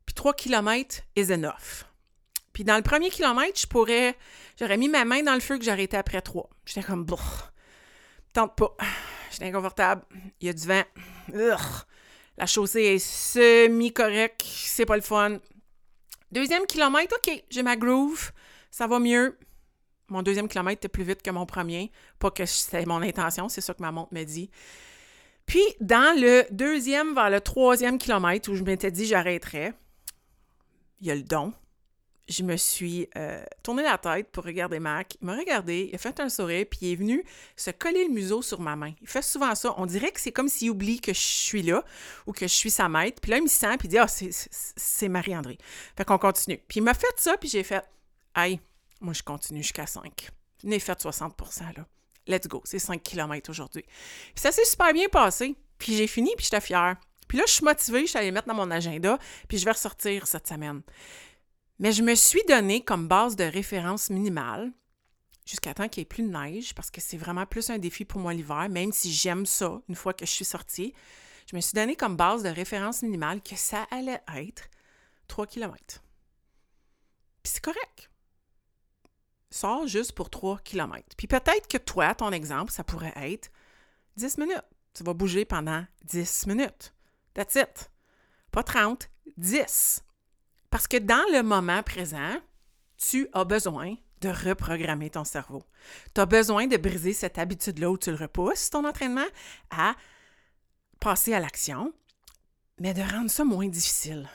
puis 0.05 0.15
trois 0.15 0.33
kilomètres 0.33 1.01
is 1.15 1.31
enough. 1.31 1.85
Puis 2.53 2.63
dans 2.63 2.77
le 2.77 2.81
premier 2.81 3.09
kilomètre, 3.09 3.59
je 3.59 3.67
pourrais, 3.67 4.17
j'aurais 4.57 4.77
mis 4.77 4.87
ma 4.87 5.03
main 5.03 5.21
dans 5.21 5.33
le 5.33 5.41
feu 5.41 5.57
que 5.57 5.65
j'aurais 5.65 5.83
été 5.83 5.97
après 5.97 6.21
trois. 6.21 6.49
J'étais 6.65 6.83
comme, 6.83 7.03
bon, 7.03 7.19
tente 8.33 8.55
pas. 8.55 8.75
J'étais 9.31 9.45
inconfortable. 9.45 10.03
Il 10.39 10.47
y 10.47 10.49
a 10.49 10.53
du 10.53 10.65
vent. 10.65 10.83
La 12.37 12.45
chaussée 12.45 12.81
est 12.81 12.99
semi-correcte, 12.99 14.43
c'est 14.43 14.85
pas 14.85 14.95
le 14.95 15.01
fun. 15.01 15.39
Deuxième 16.31 16.65
kilomètre, 16.65 17.15
OK, 17.15 17.43
j'ai 17.49 17.63
ma 17.63 17.77
groove, 17.77 18.31
ça 18.71 18.87
va 18.87 18.99
mieux. 18.99 19.37
Mon 20.09 20.21
deuxième 20.21 20.47
kilomètre 20.47 20.79
était 20.79 20.89
plus 20.89 21.03
vite 21.03 21.21
que 21.21 21.31
mon 21.31 21.45
premier. 21.45 21.91
Pas 22.19 22.31
que 22.31 22.45
c'était 22.45 22.85
mon 22.85 23.01
intention, 23.01 23.49
c'est 23.49 23.61
ça 23.61 23.73
que 23.73 23.81
ma 23.81 23.91
montre 23.91 24.13
me 24.13 24.23
dit. 24.23 24.49
Puis, 25.45 25.63
dans 25.79 26.19
le 26.19 26.43
deuxième 26.51 27.13
vers 27.13 27.29
le 27.29 27.39
troisième 27.39 27.97
kilomètre 27.97 28.49
où 28.51 28.55
je 28.55 28.63
m'étais 28.63 28.91
dit 28.91 29.05
j'arrêterais, 29.05 29.73
il 30.99 31.07
y 31.07 31.11
a 31.11 31.15
le 31.15 31.23
don 31.23 31.53
je 32.27 32.43
me 32.43 32.57
suis 32.57 33.07
euh, 33.17 33.43
tourné 33.61 33.83
la 33.83 33.97
tête 33.97 34.31
pour 34.31 34.43
regarder 34.43 34.79
Mac. 34.79 35.15
Il 35.21 35.25
m'a 35.25 35.35
regardé, 35.35 35.89
il 35.91 35.95
a 35.95 35.97
fait 35.97 36.19
un 36.19 36.29
sourire, 36.29 36.65
puis 36.69 36.79
il 36.81 36.91
est 36.93 36.95
venu 36.95 37.23
se 37.55 37.69
coller 37.71 38.05
le 38.05 38.13
museau 38.13 38.41
sur 38.41 38.59
ma 38.59 38.75
main. 38.75 38.93
Il 39.01 39.07
fait 39.07 39.21
souvent 39.21 39.53
ça. 39.53 39.73
On 39.77 39.85
dirait 39.85 40.11
que 40.11 40.19
c'est 40.19 40.31
comme 40.31 40.49
s'il 40.49 40.71
oublie 40.71 40.99
que 40.99 41.13
je 41.13 41.19
suis 41.19 41.61
là 41.61 41.83
ou 42.25 42.31
que 42.31 42.47
je 42.47 42.53
suis 42.53 42.71
sa 42.71 42.89
maître. 42.89 43.21
Puis 43.21 43.31
là, 43.31 43.37
il 43.37 43.43
me 43.43 43.47
sent, 43.47 43.77
puis 43.77 43.87
il 43.87 43.91
dit 43.91 43.97
Ah, 43.97 44.07
c'est 44.07 45.09
Marie-André. 45.09 45.57
Fait 45.95 46.05
qu'on 46.05 46.17
continue. 46.17 46.59
Puis 46.67 46.79
il 46.79 46.83
m'a 46.83 46.93
fait 46.93 47.13
ça, 47.17 47.37
puis 47.37 47.49
j'ai 47.49 47.63
fait 47.63 47.83
Aïe, 48.33 48.59
moi, 49.01 49.13
je 49.13 49.23
continue 49.23 49.61
jusqu'à 49.61 49.85
5. 49.85 50.29
Je 50.63 50.67
n'ai 50.67 50.79
fait 50.79 50.99
60 50.99 51.35
là. 51.77 51.85
Let's 52.27 52.47
go. 52.47 52.61
C'est 52.65 52.79
5 52.79 53.03
km 53.03 53.51
aujourd'hui. 53.51 53.83
Puis 53.83 54.41
ça 54.41 54.51
s'est 54.51 54.65
super 54.65 54.91
bien 54.93 55.07
passé. 55.09 55.55
Puis 55.77 55.95
j'ai 55.95 56.07
fini, 56.07 56.33
puis 56.35 56.45
j'étais 56.45 56.61
fière. 56.61 56.95
Puis 57.27 57.37
là, 57.37 57.43
je 57.47 57.53
suis 57.53 57.63
motivée, 57.63 58.01
je 58.01 58.07
suis 58.07 58.17
allée 58.17 58.31
mettre 58.31 58.47
dans 58.47 58.53
mon 58.53 58.69
agenda, 58.71 59.17
puis 59.47 59.57
je 59.57 59.65
vais 59.65 59.71
ressortir 59.71 60.27
cette 60.27 60.47
semaine. 60.47 60.81
Mais 61.79 61.91
je 61.91 62.03
me 62.03 62.15
suis 62.15 62.43
donné 62.47 62.83
comme 62.83 63.07
base 63.07 63.35
de 63.35 63.43
référence 63.43 64.09
minimale 64.09 64.71
jusqu'à 65.45 65.73
temps 65.73 65.87
qu'il 65.87 66.01
n'y 66.01 66.03
ait 66.03 66.07
plus 66.07 66.23
de 66.23 66.29
neige, 66.29 66.73
parce 66.73 66.89
que 66.89 67.01
c'est 67.01 67.17
vraiment 67.17 67.45
plus 67.45 67.69
un 67.69 67.77
défi 67.77 68.03
pour 68.03 68.19
moi 68.19 68.33
l'hiver, 68.33 68.67
même 68.69 68.91
si 68.91 69.13
j'aime 69.13 69.45
ça 69.45 69.79
une 69.87 69.95
fois 69.95 70.13
que 70.13 70.25
je 70.25 70.31
suis 70.31 70.45
sortie. 70.45 70.93
Je 71.49 71.55
me 71.55 71.61
suis 71.61 71.73
donné 71.73 71.95
comme 71.95 72.15
base 72.17 72.41
de 72.41 72.49
référence 72.49 73.03
minimale 73.03 73.41
que 73.41 73.55
ça 73.55 73.85
allait 73.91 74.21
être 74.35 74.69
3 75.27 75.45
km. 75.45 76.01
Puis 77.43 77.53
c'est 77.53 77.63
correct. 77.63 78.09
Sors 79.51 79.87
juste 79.87 80.13
pour 80.13 80.31
3 80.31 80.59
km. 80.63 81.05
Puis 81.15 81.27
peut-être 81.27 81.67
que 81.67 81.77
toi, 81.77 82.15
ton 82.15 82.31
exemple, 82.31 82.71
ça 82.71 82.83
pourrait 82.83 83.13
être 83.15 83.51
10 84.17 84.39
minutes. 84.39 84.63
Tu 84.93 85.03
vas 85.03 85.13
bouger 85.13 85.45
pendant 85.45 85.85
10 86.05 86.47
minutes. 86.47 86.93
That's 87.35 87.55
it. 87.55 87.91
Pas 88.51 88.63
30, 88.63 89.09
10. 89.37 90.04
Parce 90.75 90.89
que 90.89 90.97
dans 90.97 91.23
le 91.31 91.41
moment 91.41 91.81
présent, 91.83 92.35
tu 92.97 93.29
as 93.31 93.45
besoin 93.45 93.95
de 94.19 94.27
reprogrammer 94.27 95.09
ton 95.09 95.23
cerveau. 95.23 95.63
Tu 96.13 96.19
as 96.19 96.25
besoin 96.25 96.67
de 96.67 96.75
briser 96.75 97.13
cette 97.13 97.37
habitude-là 97.37 97.89
où 97.89 97.97
tu 97.97 98.11
le 98.11 98.17
repousses, 98.17 98.71
ton 98.71 98.83
entraînement, 98.83 99.23
à 99.69 99.95
passer 100.99 101.33
à 101.33 101.39
l'action. 101.39 101.93
mais 102.77 102.93
de 102.93 103.01
rendre 103.01 103.31
ça 103.31 103.45
moins 103.45 103.69
difficile. 103.69 104.27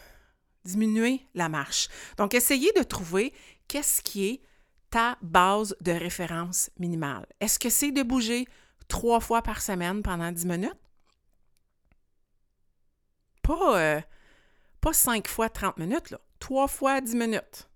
Diminuer 0.64 1.20
la 1.34 1.50
marche. 1.50 1.88
Donc, 2.16 2.32
essayez 2.32 2.72
de 2.72 2.84
trouver 2.84 3.34
qu'est-ce 3.68 4.00
qui 4.00 4.26
est 4.26 4.40
ta 4.88 5.18
base 5.20 5.76
de 5.82 5.92
référence 5.92 6.70
minimale. 6.78 7.26
Est-ce 7.40 7.58
que 7.58 7.68
c'est 7.68 7.92
de 7.92 8.02
bouger 8.02 8.48
trois 8.88 9.20
fois 9.20 9.42
par 9.42 9.60
semaine 9.60 10.02
pendant 10.02 10.32
10 10.32 10.46
minutes? 10.46 10.80
Pas, 13.42 13.78
euh, 13.78 14.00
pas 14.80 14.94
cinq 14.94 15.28
fois 15.28 15.50
30 15.50 15.76
minutes, 15.76 16.08
là. 16.12 16.18
Trois 16.40 16.66
fois 16.66 17.00
10 17.00 17.14
minutes. 17.14 17.70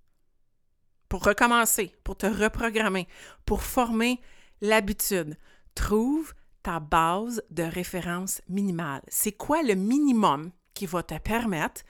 Pour 1.09 1.23
recommencer, 1.25 1.95
pour 2.03 2.17
te 2.17 2.27
reprogrammer, 2.27 3.07
pour 3.47 3.63
former 3.63 4.21
l'habitude. 4.61 5.39
Trouve 5.77 6.35
ta 6.63 6.81
base 6.81 7.43
de 7.51 7.63
référence 7.63 8.41
minimale. 8.49 9.03
C'est 9.09 9.33
quoi 9.33 9.63
le 9.63 9.75
minimum 9.75 10.51
qui 10.73 10.87
va 10.87 11.03
te 11.03 11.17
permettre 11.19 11.83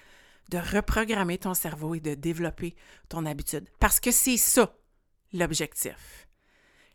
de 0.51 0.59
reprogrammer 0.59 1.39
ton 1.39 1.55
cerveau 1.55 1.95
et 1.95 2.01
de 2.01 2.15
développer 2.15 2.75
ton 3.09 3.25
habitude? 3.25 3.69
Parce 3.79 4.01
que 4.01 4.11
c'est 4.11 4.37
ça 4.37 4.75
l'objectif. 5.33 6.29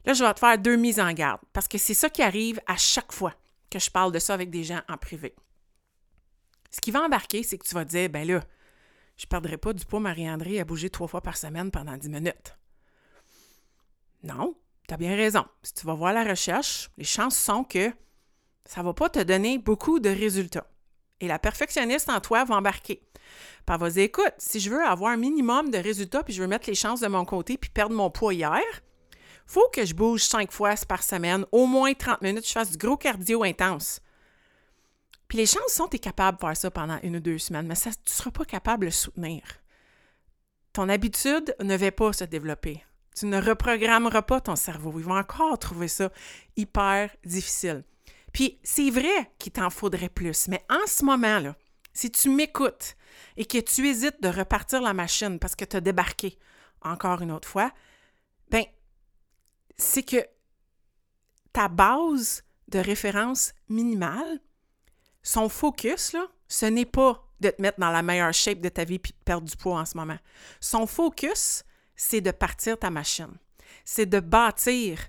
Là, 0.05 0.13
je 0.13 0.23
vais 0.23 0.33
te 0.33 0.39
faire 0.39 0.57
deux 0.57 0.75
mises 0.75 0.99
en 0.99 1.11
garde 1.13 1.41
parce 1.53 1.67
que 1.67 1.77
c'est 1.77 1.93
ça 1.93 2.09
qui 2.09 2.21
arrive 2.21 2.59
à 2.67 2.77
chaque 2.77 3.11
fois 3.11 3.33
que 3.71 3.79
je 3.79 3.89
parle 3.89 4.11
de 4.11 4.19
ça 4.19 4.33
avec 4.33 4.49
des 4.49 4.63
gens 4.63 4.81
en 4.87 4.97
privé. 4.97 5.35
Ce 6.71 6.81
qui 6.81 6.91
va 6.91 7.01
embarquer, 7.01 7.43
c'est 7.43 7.57
que 7.57 7.67
tu 7.67 7.75
vas 7.75 7.85
te 7.85 7.91
dire, 7.91 8.09
ben 8.09 8.27
là, 8.27 8.41
je 9.19 9.25
ne 9.25 9.29
perdrai 9.29 9.57
pas 9.57 9.73
du 9.73 9.83
poids, 9.83 9.99
Marie-André, 9.99 10.61
à 10.61 10.65
bouger 10.65 10.89
trois 10.89 11.07
fois 11.07 11.19
par 11.19 11.35
semaine 11.35 11.71
pendant 11.71 11.97
dix 11.97 12.07
minutes. 12.07 12.57
Non, 14.23 14.55
tu 14.87 14.93
as 14.93 14.97
bien 14.97 15.13
raison. 15.13 15.43
Si 15.61 15.73
tu 15.73 15.85
vas 15.85 15.93
voir 15.93 16.13
la 16.13 16.23
recherche, 16.23 16.89
les 16.97 17.03
chances 17.03 17.37
sont 17.37 17.65
que 17.65 17.91
ça 18.63 18.79
ne 18.79 18.85
va 18.85 18.93
pas 18.93 19.09
te 19.09 19.19
donner 19.19 19.57
beaucoup 19.57 19.99
de 19.99 20.09
résultats. 20.09 20.71
Et 21.19 21.27
la 21.27 21.37
perfectionniste 21.37 22.09
en 22.09 22.21
toi 22.21 22.45
va 22.45 22.55
embarquer. 22.55 23.03
Puis 23.65 23.75
elle 23.75 23.77
va 23.77 24.01
écoute, 24.01 24.33
si 24.37 24.61
je 24.61 24.69
veux 24.69 24.85
avoir 24.85 25.11
un 25.11 25.17
minimum 25.17 25.69
de 25.69 25.77
résultats, 25.77 26.23
puis 26.23 26.33
je 26.33 26.41
veux 26.41 26.47
mettre 26.47 26.69
les 26.69 26.75
chances 26.75 27.01
de 27.01 27.07
mon 27.07 27.25
côté, 27.25 27.57
puis 27.57 27.69
perdre 27.69 27.95
mon 27.95 28.09
poids 28.09 28.33
hier, 28.33 28.63
faut 29.45 29.67
que 29.73 29.83
je 29.83 29.93
bouge 29.93 30.23
cinq 30.23 30.53
fois 30.53 30.75
par 30.87 31.03
semaine, 31.03 31.45
au 31.51 31.65
moins 31.65 31.93
30 31.93 32.21
minutes, 32.21 32.47
je 32.47 32.53
fasse 32.53 32.71
du 32.71 32.77
gros 32.77 32.95
cardio 32.95 33.43
intense. 33.43 33.99
Puis 35.29 35.37
les 35.37 35.45
chances 35.45 35.71
sont 35.71 35.87
que 35.87 35.97
capable 35.97 36.37
de 36.37 36.41
faire 36.41 36.57
ça 36.57 36.71
pendant 36.71 36.99
une 37.03 37.17
ou 37.17 37.19
deux 37.19 37.37
semaines, 37.37 37.67
mais 37.67 37.75
ça, 37.75 37.91
tu 37.91 37.99
ne 38.07 38.09
seras 38.09 38.31
pas 38.31 38.45
capable 38.45 38.81
de 38.81 38.85
le 38.87 38.91
soutenir. 38.91 39.43
Ton 40.73 40.89
habitude 40.89 41.55
ne 41.61 41.77
va 41.77 41.91
pas 41.91 42.11
se 42.11 42.23
développer. 42.23 42.83
Tu 43.15 43.27
ne 43.27 43.39
reprogrammeras 43.39 44.23
pas 44.23 44.41
ton 44.41 44.55
cerveau. 44.55 44.93
Ils 44.97 45.05
vont 45.05 45.17
encore 45.17 45.57
trouver 45.59 45.87
ça 45.87 46.11
hyper 46.57 47.15
difficile. 47.23 47.83
Puis 48.33 48.59
c'est 48.63 48.89
vrai 48.89 49.31
qu'il 49.37 49.51
t'en 49.51 49.69
faudrait 49.69 50.09
plus, 50.09 50.47
mais 50.47 50.65
en 50.69 50.85
ce 50.87 51.05
moment-là, 51.05 51.55
si 51.93 52.11
tu 52.11 52.29
m'écoutes 52.29 52.95
et 53.37 53.45
que 53.45 53.59
tu 53.59 53.87
hésites 53.87 54.21
de 54.21 54.29
repartir 54.29 54.81
la 54.81 54.93
machine 54.93 55.37
parce 55.39 55.55
que 55.55 55.65
tu 55.65 55.77
as 55.77 55.81
débarqué 55.81 56.37
encore 56.81 57.21
une 57.21 57.31
autre 57.31 57.47
fois, 57.47 57.71
ben 58.49 58.63
c'est 59.77 60.03
que 60.03 60.25
ta 61.53 61.67
base 61.67 62.43
de 62.67 62.79
référence 62.79 63.53
minimale, 63.67 64.39
son 65.23 65.49
focus, 65.49 66.13
là, 66.13 66.27
ce 66.47 66.65
n'est 66.65 66.85
pas 66.85 67.25
de 67.39 67.49
te 67.49 67.61
mettre 67.61 67.79
dans 67.79 67.91
la 67.91 68.01
meilleure 68.01 68.33
shape 68.33 68.59
de 68.59 68.69
ta 68.69 68.83
vie 68.83 68.99
puis 68.99 69.13
de 69.13 69.23
perdre 69.23 69.47
du 69.47 69.55
poids 69.55 69.79
en 69.79 69.85
ce 69.85 69.97
moment. 69.97 70.17
Son 70.59 70.87
focus, 70.87 71.63
c'est 71.95 72.21
de 72.21 72.31
partir 72.31 72.77
ta 72.77 72.89
machine. 72.89 73.37
C'est 73.85 74.05
de 74.05 74.19
bâtir 74.19 74.99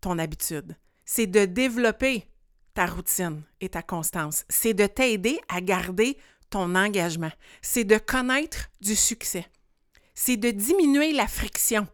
ton 0.00 0.18
habitude. 0.18 0.76
C'est 1.04 1.26
de 1.26 1.44
développer 1.44 2.28
ta 2.74 2.86
routine 2.86 3.42
et 3.60 3.68
ta 3.68 3.82
constance. 3.82 4.44
C'est 4.48 4.74
de 4.74 4.86
t'aider 4.86 5.40
à 5.48 5.60
garder 5.60 6.18
ton 6.50 6.74
engagement. 6.74 7.32
C'est 7.62 7.84
de 7.84 7.98
connaître 7.98 8.68
du 8.80 8.94
succès. 8.94 9.46
C'est 10.14 10.36
de 10.36 10.50
diminuer 10.50 11.12
la 11.12 11.26
friction 11.26 11.86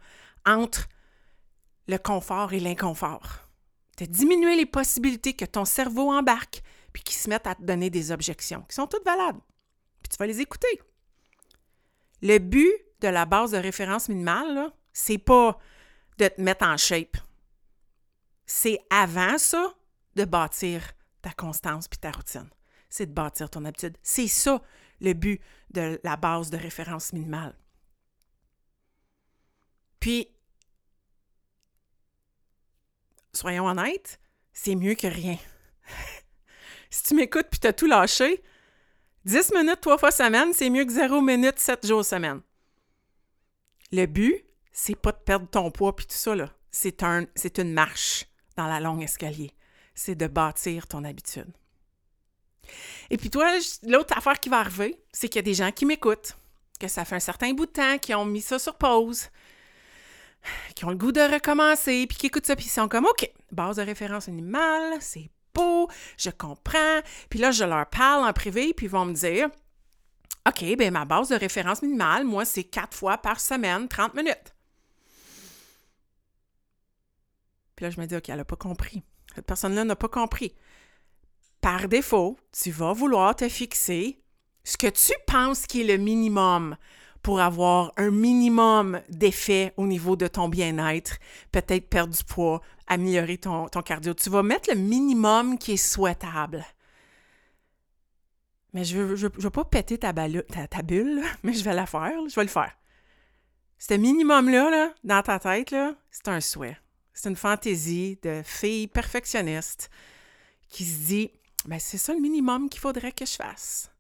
entre 0.47 0.89
le 1.89 1.99
confort 1.99 2.53
et 2.53 2.61
l'inconfort. 2.61 3.49
De 3.99 4.07
diminuer 4.07 4.57
les 4.57 4.67
possibilités 4.67 5.35
que 5.35 5.45
ton 5.45 5.65
cerveau 5.65 6.11
embarque 6.13 6.63
puis 6.93 7.03
qui 7.03 7.15
se 7.15 7.29
mettent 7.29 7.47
à 7.47 7.55
te 7.55 7.63
donner 7.63 7.91
des 7.91 8.13
objections, 8.13 8.63
qui 8.63 8.75
sont 8.75 8.87
toutes 8.87 9.05
valables. 9.05 9.41
Puis 10.03 10.11
tu 10.11 10.17
vas 10.17 10.27
les 10.27 10.41
écouter. 10.41 10.81
Le 12.21 12.39
but 12.39 12.73
de 13.01 13.09
la 13.09 13.27
base 13.27 13.53
de 13.53 13.59
référence 13.59 14.09
minimale, 14.09 14.73
c'est 14.93 15.19
pas 15.19 15.59
de 16.19 16.29
te 16.29 16.41
mettre 16.41 16.65
en 16.65 16.77
shape. 16.77 17.17
C'est 18.47 18.79
avant 18.91 19.39
ça 19.39 19.75
de 20.15 20.25
bâtir 20.25 20.93
ta 21.21 21.33
constance 21.33 21.89
puis 21.89 21.99
ta 21.99 22.11
routine. 22.11 22.49
C'est 22.91 23.07
de 23.07 23.13
bâtir 23.13 23.49
ton 23.49 23.65
habitude. 23.65 23.97
C'est 24.03 24.29
ça 24.29 24.61
le 25.01 25.15
but 25.15 25.41
de 25.71 26.01
la 26.05 26.17
base 26.17 26.51
de 26.51 26.57
référence 26.57 27.13
minimale. 27.13 27.57
Puis, 29.99 30.29
soyons 33.33 33.67
honnêtes, 33.67 34.21
c'est 34.53 34.75
mieux 34.75 34.95
que 34.95 35.07
rien. 35.07 35.39
Si 36.93 37.05
tu 37.05 37.15
m'écoutes 37.15 37.47
puis 37.51 37.59
tu 37.59 37.67
as 37.67 37.73
tout 37.73 37.87
lâché, 37.87 38.43
10 39.25 39.53
minutes 39.55 39.81
trois 39.81 39.97
fois 39.97 40.11
semaine, 40.11 40.53
c'est 40.53 40.69
mieux 40.69 40.85
que 40.85 40.93
0 40.93 41.23
minutes 41.23 41.59
7 41.59 41.87
jours 41.87 42.05
semaine. 42.05 42.43
Le 43.93 44.05
but, 44.05 44.45
c'est 44.73 44.95
pas 44.95 45.13
de 45.13 45.17
perdre 45.17 45.49
ton 45.49 45.71
poids 45.71 45.97
puis 45.97 46.05
tout 46.05 46.15
ça, 46.15 46.37
là. 46.37 46.51
C'est 46.71 47.03
un, 47.03 47.25
une 47.57 47.73
marche 47.73 48.27
dans 48.59 48.67
la 48.67 48.79
longue 48.79 49.03
escalier. 49.03 49.53
C'est 49.95 50.15
de 50.15 50.27
bâtir 50.27 50.87
ton 50.87 51.05
habitude. 51.05 51.51
Et 53.09 53.17
puis 53.17 53.31
toi, 53.31 53.51
l'autre 53.85 54.15
affaire 54.15 54.39
qui 54.39 54.51
va 54.51 54.59
arriver, 54.59 55.03
c'est 55.13 55.31
qu'il 55.31 55.37
y 55.37 55.39
a 55.39 55.43
des 55.43 55.55
gens 55.55 55.73
qui 55.73 55.87
m'écoutent, 55.87 56.37
que 56.79 56.89
ça 56.89 57.07
fait 57.07 57.17
un 57.17 57.21
certain 57.21 57.55
bout 57.55 57.67
de 57.67 57.73
temps, 57.73 57.97
qui 57.97 58.15
ont 58.15 58.27
mis 58.27 58.43
ça 58.43 58.59
sur 58.59 58.77
pause, 58.77 59.31
qui 60.75 60.85
ont 60.85 60.91
le 60.91 60.97
goût 60.97 61.13
de 61.13 61.23
recommencer, 61.23 62.07
puis 62.07 62.19
qui 62.19 62.27
écoutent 62.27 62.47
ça, 62.47 62.55
puis 62.55 62.67
ils 62.67 62.71
sont 62.71 62.89
comme, 62.89 63.07
OK, 63.07 63.31
base 63.51 63.77
de 63.77 63.83
référence 63.83 64.29
animale, 64.29 64.99
c'est 65.01 65.31
je 66.17 66.31
comprends. 66.31 67.01
Puis 67.29 67.39
là, 67.39 67.51
je 67.51 67.65
leur 67.65 67.87
parle 67.87 68.25
en 68.25 68.33
privé, 68.33 68.73
puis 68.75 68.87
ils 68.87 68.91
vont 68.91 69.05
me 69.05 69.15
dire 69.15 69.49
OK, 70.47 70.65
bien, 70.77 70.91
ma 70.91 71.05
base 71.05 71.29
de 71.29 71.37
référence 71.37 71.83
minimale, 71.83 72.25
moi, 72.25 72.45
c'est 72.45 72.65
quatre 72.65 72.97
fois 72.97 73.19
par 73.19 73.39
semaine, 73.39 73.87
30 73.89 74.15
minutes. 74.15 74.55
Puis 77.77 77.85
là, 77.85 77.91
je 77.91 78.01
me 78.01 78.07
dis 78.07 78.17
OK, 78.17 78.29
elle 78.29 78.37
n'a 78.37 78.45
pas 78.45 78.57
compris. 78.57 79.03
Cette 79.35 79.47
personne-là 79.47 79.85
n'a 79.85 79.97
pas 79.97 80.09
compris. 80.09 80.55
Par 81.61 81.89
défaut, 81.89 82.37
tu 82.51 82.71
vas 82.73 82.93
vouloir 82.93 83.37
te 83.37 83.49
fixer 83.49 84.21
ce 84.65 84.77
que 84.77 84.89
tu 84.89 85.13
penses 85.27 85.67
qui 85.67 85.83
est 85.83 85.97
le 85.97 85.97
minimum 85.97 86.77
pour 87.23 87.41
avoir 87.41 87.93
un 87.97 88.11
minimum 88.11 89.01
d'effet 89.09 89.73
au 89.77 89.87
niveau 89.87 90.17
de 90.17 90.27
ton 90.27 90.49
bien-être, 90.49 91.19
peut-être 91.53 91.89
perdre 91.89 92.15
du 92.15 92.25
poids, 92.25 92.61
améliorer 92.89 93.39
ton, 93.39 93.69
cardio. 93.69 94.13
Tu 94.15 94.29
vas 94.29 94.43
mettre 94.43 94.71
le 94.71 94.79
minimum 94.79 95.59
qui 95.59 95.73
est 95.73 95.77
souhaitable. 95.77 96.65
Mais 98.73 98.85
je 98.85 98.99
ne 98.99 99.15
veux 99.15 99.51
pas 99.51 99.65
péter 99.65 99.99
ta, 99.99 100.13
ta, 100.13 100.83
bulle, 100.83 101.23
mais 101.43 101.53
je 101.53 101.63
vais 101.63 101.75
la 101.75 101.87
faire, 101.87 102.13
je 102.29 102.35
vais 102.35 102.45
le 102.45 102.49
faire. 102.49 102.73
Ce 103.79 103.95
minimum-là, 103.95 104.71
là, 104.71 104.95
dans 105.05 105.23
ta 105.23 105.39
tête, 105.39 105.75
c'est 106.11 106.29
un 106.29 106.41
souhait. 106.41 106.79
C'est 107.13 107.29
une 107.29 107.37
fantaisie 107.37 108.19
de 108.23 108.43
fille 108.45 108.87
perfectionniste 108.87 109.91
qui 110.69 110.85
se 110.85 111.07
dit 111.07 111.31
ben, 111.67 111.79
c'est 111.79 111.99
ça 111.99 112.13
le 112.13 112.21
minimum 112.21 112.69
qu'il 112.69 112.81
faudrait 112.81 113.13
que 113.13 113.27
je 113.27 113.35
fasse. 113.35 113.92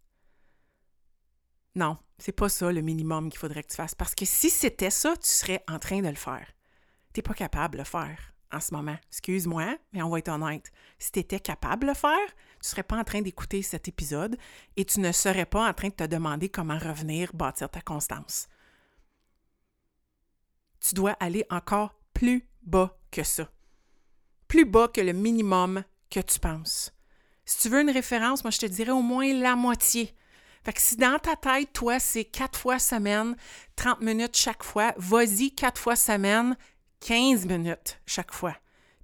Non, 1.74 1.96
c'est 2.18 2.32
pas 2.32 2.48
ça 2.48 2.70
le 2.70 2.82
minimum 2.82 3.30
qu'il 3.30 3.38
faudrait 3.38 3.62
que 3.62 3.70
tu 3.70 3.76
fasses. 3.76 3.94
Parce 3.94 4.14
que 4.14 4.24
si 4.24 4.50
c'était 4.50 4.90
ça, 4.90 5.16
tu 5.16 5.28
serais 5.28 5.64
en 5.68 5.78
train 5.78 6.00
de 6.00 6.08
le 6.08 6.14
faire. 6.14 6.46
Tu 7.12 7.18
n'es 7.18 7.22
pas 7.22 7.34
capable 7.34 7.74
de 7.74 7.78
le 7.78 7.84
faire 7.84 8.32
en 8.52 8.60
ce 8.60 8.74
moment. 8.74 8.96
Excuse-moi, 9.08 9.76
mais 9.92 10.02
on 10.02 10.10
va 10.10 10.18
être 10.18 10.28
honnête. 10.28 10.70
Si 10.98 11.10
tu 11.10 11.20
étais 11.20 11.40
capable 11.40 11.82
de 11.82 11.88
le 11.88 11.94
faire, 11.94 12.28
tu 12.60 12.68
serais 12.68 12.82
pas 12.82 12.98
en 12.98 13.04
train 13.04 13.22
d'écouter 13.22 13.62
cet 13.62 13.88
épisode 13.88 14.36
et 14.76 14.84
tu 14.84 15.00
ne 15.00 15.10
serais 15.12 15.46
pas 15.46 15.68
en 15.68 15.72
train 15.72 15.88
de 15.88 15.94
te 15.94 16.04
demander 16.04 16.48
comment 16.48 16.78
revenir 16.78 17.32
bâtir 17.34 17.68
ta 17.70 17.80
constance. 17.80 18.48
Tu 20.80 20.94
dois 20.94 21.12
aller 21.12 21.44
encore 21.50 21.94
plus 22.12 22.46
bas 22.62 22.98
que 23.10 23.22
ça. 23.22 23.50
Plus 24.48 24.64
bas 24.64 24.88
que 24.88 25.00
le 25.00 25.12
minimum 25.12 25.84
que 26.10 26.20
tu 26.20 26.38
penses. 26.38 26.92
Si 27.44 27.58
tu 27.58 27.68
veux 27.68 27.80
une 27.80 27.90
référence, 27.90 28.44
moi 28.44 28.50
je 28.50 28.58
te 28.58 28.66
dirais 28.66 28.92
au 28.92 29.02
moins 29.02 29.32
la 29.32 29.56
moitié. 29.56 30.14
Fait 30.64 30.72
que 30.72 30.80
si 30.80 30.96
dans 30.96 31.18
ta 31.18 31.34
tête, 31.34 31.72
toi, 31.72 31.98
c'est 31.98 32.24
quatre 32.24 32.58
fois 32.58 32.78
semaine, 32.78 33.36
30 33.76 34.00
minutes 34.00 34.36
chaque 34.36 34.62
fois, 34.62 34.94
vas-y 34.96 35.52
quatre 35.52 35.80
fois 35.80 35.96
semaine, 35.96 36.56
15 37.00 37.46
minutes 37.46 38.00
chaque 38.06 38.32
fois. 38.32 38.56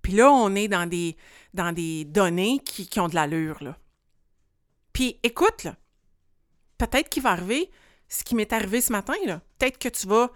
Puis 0.02 0.12
là, 0.12 0.30
on 0.30 0.54
est 0.54 0.68
dans 0.68 0.88
des, 0.88 1.16
dans 1.54 1.72
des 1.72 2.04
données 2.04 2.60
qui, 2.64 3.00
ont 3.00 3.08
de 3.08 3.14
l'allure. 3.14 3.58
Puis 4.92 5.18
écoute, 5.22 5.64
là, 5.64 5.76
peut-être 6.78 7.08
qu'il 7.08 7.22
va 7.22 7.32
arriver 7.32 7.70
ce 8.08 8.22
qui 8.24 8.34
m'est 8.34 8.52
arrivé 8.52 8.80
ce 8.80 8.92
matin, 8.92 9.16
là. 9.26 9.42
Peut-être 9.58 9.78
que 9.78 9.88
tu 9.88 10.06
vas 10.06 10.30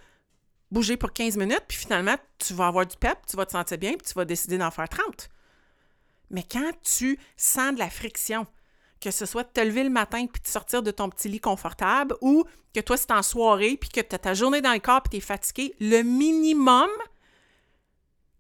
bouger 0.71 0.97
pour 0.97 1.13
15 1.13 1.37
minutes, 1.37 1.65
puis 1.69 1.79
finalement, 1.79 2.17
tu 2.39 2.53
vas 2.55 2.67
avoir 2.67 2.87
du 2.87 2.97
pep, 2.97 3.19
tu 3.27 3.37
vas 3.37 3.47
te 3.47 3.53
sentir 3.53 3.79
bien, 3.79 3.93
puis 3.93 4.07
tu 4.07 4.15
vas 4.15 4.25
décider 4.25 4.59
d'en 4.59 4.71
faire 4.71 4.89
30. 4.89 5.29
Mais 6.31 6.43
quand 6.43 6.73
tu 6.83 7.19
sens 7.37 7.75
de 7.75 7.79
la 7.79 7.91
friction, 7.91 8.47
que 9.03 9.11
ce 9.11 9.27
soit 9.27 9.43
de 9.43 9.49
te 9.49 9.61
lever 9.61 9.83
le 9.83 9.91
matin 9.91 10.27
puis 10.27 10.41
de 10.41 10.47
sortir 10.47 10.83
de 10.83 10.93
ton 10.93 11.11
petit 11.11 11.29
lit 11.29 11.41
confortable 11.41 12.15
ou 12.21 12.45
que 12.73 12.81
toi, 12.81 12.97
c'est 12.97 13.11
en 13.11 13.23
soirée 13.23 13.77
puis 13.77 13.89
que 13.89 14.01
tu 14.01 14.15
as 14.15 14.19
ta 14.19 14.33
journée 14.33 14.61
dans 14.61 14.73
le 14.73 14.79
corps 14.79 15.03
puis 15.03 15.11
tu 15.11 15.17
es 15.17 15.21
fatigué, 15.21 15.75
le 15.81 16.03
minimum 16.03 16.89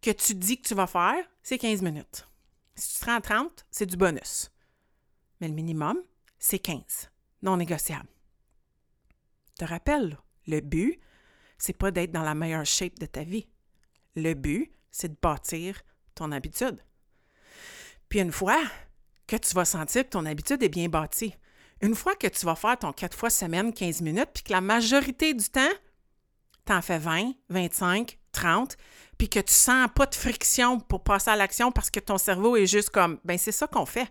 que 0.01 0.13
tu 0.13 0.35
dis 0.35 0.61
que 0.61 0.69
tu 0.69 0.75
vas 0.75 0.87
faire, 0.87 1.25
c'est 1.43 1.59
15 1.59 1.83
minutes. 1.83 2.29
Si 2.77 2.95
tu 2.95 3.01
te 3.01 3.07
rends 3.07 3.17
à 3.17 3.21
30, 3.21 3.67
c'est 3.71 3.87
du 3.87 3.97
bonus. 3.97 4.51
Mais 5.41 5.49
le 5.49 5.55
minimum, 5.55 5.99
c'est 6.39 6.61
15, 6.61 7.11
non 7.43 7.57
négociable. 7.57 8.09
Te 9.59 9.65
rappelle, 9.65 10.17
le 10.47 10.61
but, 10.61 11.01
c'est 11.59 11.77
pas 11.77 11.91
d'être 11.91 12.13
dans 12.13 12.23
la 12.23 12.35
meilleure 12.35 12.67
shape 12.67 12.99
de 13.01 13.07
ta 13.07 13.25
vie. 13.25 13.49
Le 14.15 14.35
but, 14.35 14.73
c'est 14.93 15.09
de 15.09 15.19
bâtir 15.21 15.83
ton 16.15 16.31
habitude. 16.31 16.79
Puis 18.09 18.21
une 18.21 18.33
fois 18.33 18.63
que 19.27 19.37
tu 19.37 19.55
vas 19.55 19.65
sentir 19.65 20.05
que 20.05 20.11
ton 20.11 20.27
habitude 20.27 20.63
est 20.63 20.69
bien 20.69 20.89
bâtie, 20.89 21.35
une 21.81 21.95
fois 21.95 22.15
que 22.15 22.29
tu 22.29 22.47
vas 22.47 22.55
faire 22.55 22.79
ton 22.79 22.93
4 22.93 23.17
fois 23.17 23.31
semaine, 23.31 23.73
15 23.73 24.03
minutes, 24.03 24.31
puis 24.33 24.45
que 24.45 24.53
la 24.53 24.61
majorité 24.61 25.35
du 25.35 25.49
temps, 25.49 25.61
tu 26.65 26.73
en 26.73 26.81
fais 26.81 26.99
20, 26.99 27.33
25, 27.49 28.19
30, 28.31 28.77
puis 29.19 29.29
que 29.29 29.41
tu 29.41 29.53
sens 29.53 29.89
pas 29.95 30.07
de 30.07 30.15
friction 30.15 30.79
pour 30.79 31.03
passer 31.03 31.31
à 31.31 31.37
l'action 31.37 31.73
parce 31.73 31.91
que 31.91 32.01
ton 32.01 32.19
cerveau 32.19 32.57
est 32.57 32.67
juste 32.67 32.91
comme, 32.91 33.19
ben 33.25 33.37
c'est 33.37 33.53
ça 33.53 33.67
qu'on 33.67 33.87
fait. 33.87 34.09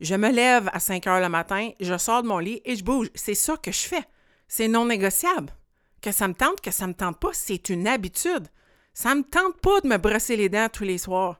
Je 0.00 0.14
me 0.14 0.30
lève 0.30 0.68
à 0.72 0.80
5 0.80 1.06
heures 1.06 1.20
le 1.20 1.28
matin, 1.28 1.70
je 1.80 1.96
sors 1.96 2.22
de 2.22 2.28
mon 2.28 2.38
lit 2.38 2.60
et 2.64 2.76
je 2.76 2.84
bouge. 2.84 3.08
C'est 3.14 3.34
ça 3.34 3.56
que 3.56 3.72
je 3.72 3.80
fais. 3.80 4.04
C'est 4.48 4.68
non 4.68 4.84
négociable. 4.84 5.52
Que 6.00 6.10
ça 6.10 6.26
me 6.26 6.34
tente, 6.34 6.60
que 6.60 6.72
ça 6.72 6.86
me 6.86 6.94
tente 6.94 7.20
pas, 7.20 7.32
c'est 7.32 7.68
une 7.68 7.86
habitude. 7.86 8.48
Ça 8.92 9.14
me 9.14 9.22
tente 9.22 9.58
pas 9.60 9.80
de 9.80 9.88
me 9.88 9.96
brosser 9.96 10.36
les 10.36 10.48
dents 10.48 10.68
tous 10.70 10.84
les 10.84 10.98
soirs. 10.98 11.38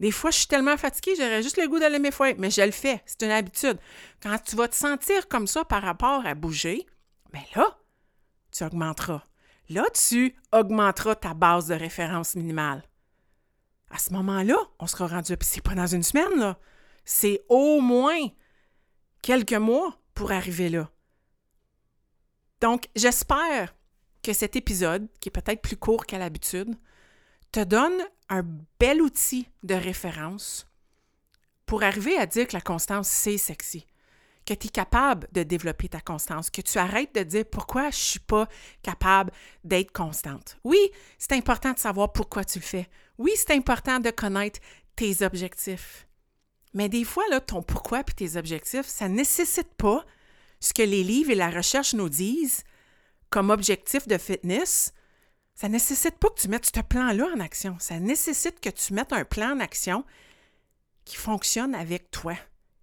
Des 0.00 0.10
fois, 0.10 0.30
je 0.30 0.38
suis 0.38 0.46
tellement 0.46 0.78
fatiguée, 0.78 1.14
j'aurais 1.14 1.42
juste 1.42 1.58
le 1.58 1.68
goût 1.68 1.78
d'aller 1.78 1.98
mes 1.98 2.10
fouets, 2.10 2.34
mais 2.38 2.50
je 2.50 2.62
le 2.62 2.70
fais, 2.70 3.02
c'est 3.04 3.22
une 3.22 3.30
habitude. 3.30 3.78
Quand 4.22 4.38
tu 4.38 4.56
vas 4.56 4.66
te 4.66 4.74
sentir 4.74 5.28
comme 5.28 5.46
ça 5.46 5.62
par 5.62 5.82
rapport 5.82 6.24
à 6.24 6.34
bouger, 6.34 6.86
ben 7.32 7.42
là, 7.54 7.78
tu 8.50 8.64
augmenteras. 8.64 9.22
Là, 9.68 9.84
tu 9.92 10.34
augmenteras 10.52 11.16
ta 11.16 11.34
base 11.34 11.68
de 11.68 11.74
référence 11.74 12.34
minimale. 12.34 12.82
À 13.90 13.98
ce 13.98 14.12
moment-là, 14.14 14.56
on 14.78 14.86
sera 14.86 15.06
rendu, 15.06 15.36
puis 15.36 15.48
c'est 15.48 15.62
pas 15.62 15.74
dans 15.74 15.86
une 15.86 16.02
semaine, 16.02 16.38
là. 16.38 16.58
C'est 17.04 17.44
au 17.48 17.80
moins 17.80 18.20
quelques 19.20 19.52
mois 19.52 20.00
pour 20.14 20.32
arriver 20.32 20.70
là. 20.70 20.90
Donc, 22.62 22.88
j'espère 22.96 23.74
que 24.22 24.32
cet 24.32 24.56
épisode, 24.56 25.08
qui 25.20 25.28
est 25.28 25.32
peut-être 25.32 25.62
plus 25.62 25.76
court 25.76 26.06
qu'à 26.06 26.18
l'habitude, 26.18 26.74
te 27.52 27.62
donne 27.64 28.02
un 28.30 28.44
bel 28.78 29.02
outil 29.02 29.48
de 29.62 29.74
référence 29.74 30.66
pour 31.66 31.82
arriver 31.82 32.16
à 32.16 32.26
dire 32.26 32.46
que 32.46 32.54
la 32.56 32.60
constance, 32.60 33.08
c'est 33.08 33.36
sexy, 33.36 33.86
que 34.46 34.54
tu 34.54 34.68
es 34.68 34.70
capable 34.70 35.28
de 35.32 35.42
développer 35.42 35.88
ta 35.88 36.00
constance, 36.00 36.48
que 36.48 36.62
tu 36.62 36.78
arrêtes 36.78 37.14
de 37.14 37.22
dire 37.22 37.44
pourquoi 37.44 37.82
je 37.90 37.96
ne 37.96 38.02
suis 38.02 38.20
pas 38.20 38.48
capable 38.82 39.32
d'être 39.64 39.92
constante. 39.92 40.58
Oui, 40.64 40.78
c'est 41.18 41.32
important 41.32 41.72
de 41.72 41.78
savoir 41.78 42.12
pourquoi 42.12 42.44
tu 42.44 42.58
le 42.60 42.64
fais. 42.64 42.88
Oui, 43.18 43.32
c'est 43.36 43.52
important 43.52 44.00
de 44.00 44.10
connaître 44.10 44.60
tes 44.96 45.22
objectifs. 45.22 46.06
Mais 46.72 46.88
des 46.88 47.04
fois, 47.04 47.24
là, 47.30 47.40
ton 47.40 47.62
pourquoi 47.62 48.00
et 48.00 48.04
tes 48.04 48.36
objectifs, 48.36 48.86
ça 48.86 49.08
ne 49.08 49.16
nécessite 49.16 49.74
pas 49.74 50.04
ce 50.60 50.72
que 50.72 50.82
les 50.82 51.02
livres 51.02 51.30
et 51.30 51.36
la 51.36 51.50
recherche 51.50 51.94
nous 51.94 52.08
disent 52.08 52.62
comme 53.28 53.50
objectif 53.50 54.06
de 54.08 54.18
fitness, 54.18 54.92
ça 55.60 55.68
ne 55.68 55.74
nécessite 55.74 56.16
pas 56.16 56.30
que 56.30 56.40
tu 56.40 56.48
mettes 56.48 56.72
ce 56.74 56.80
plan-là 56.80 57.26
en 57.36 57.38
action. 57.38 57.76
Ça 57.80 58.00
nécessite 58.00 58.60
que 58.60 58.70
tu 58.70 58.94
mettes 58.94 59.12
un 59.12 59.26
plan 59.26 59.50
en 59.50 59.60
action 59.60 60.06
qui 61.04 61.16
fonctionne 61.16 61.74
avec 61.74 62.10
toi, 62.10 62.34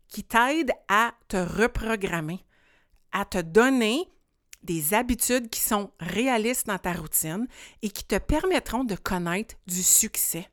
qui 0.07 0.24
t'aide 0.24 0.72
à 0.88 1.15
te 1.27 1.38
reprogrammer, 1.38 2.46
à 3.12 3.25
te 3.25 3.39
donner 3.39 4.07
des 4.62 4.93
habitudes 4.93 5.49
qui 5.49 5.60
sont 5.60 5.91
réalistes 5.99 6.67
dans 6.67 6.78
ta 6.78 6.93
routine 6.93 7.47
et 7.82 7.89
qui 7.89 8.04
te 8.04 8.19
permettront 8.19 8.84
de 8.84 8.93
connaître 8.93 9.56
du 9.65 9.82
succès. 9.82 10.47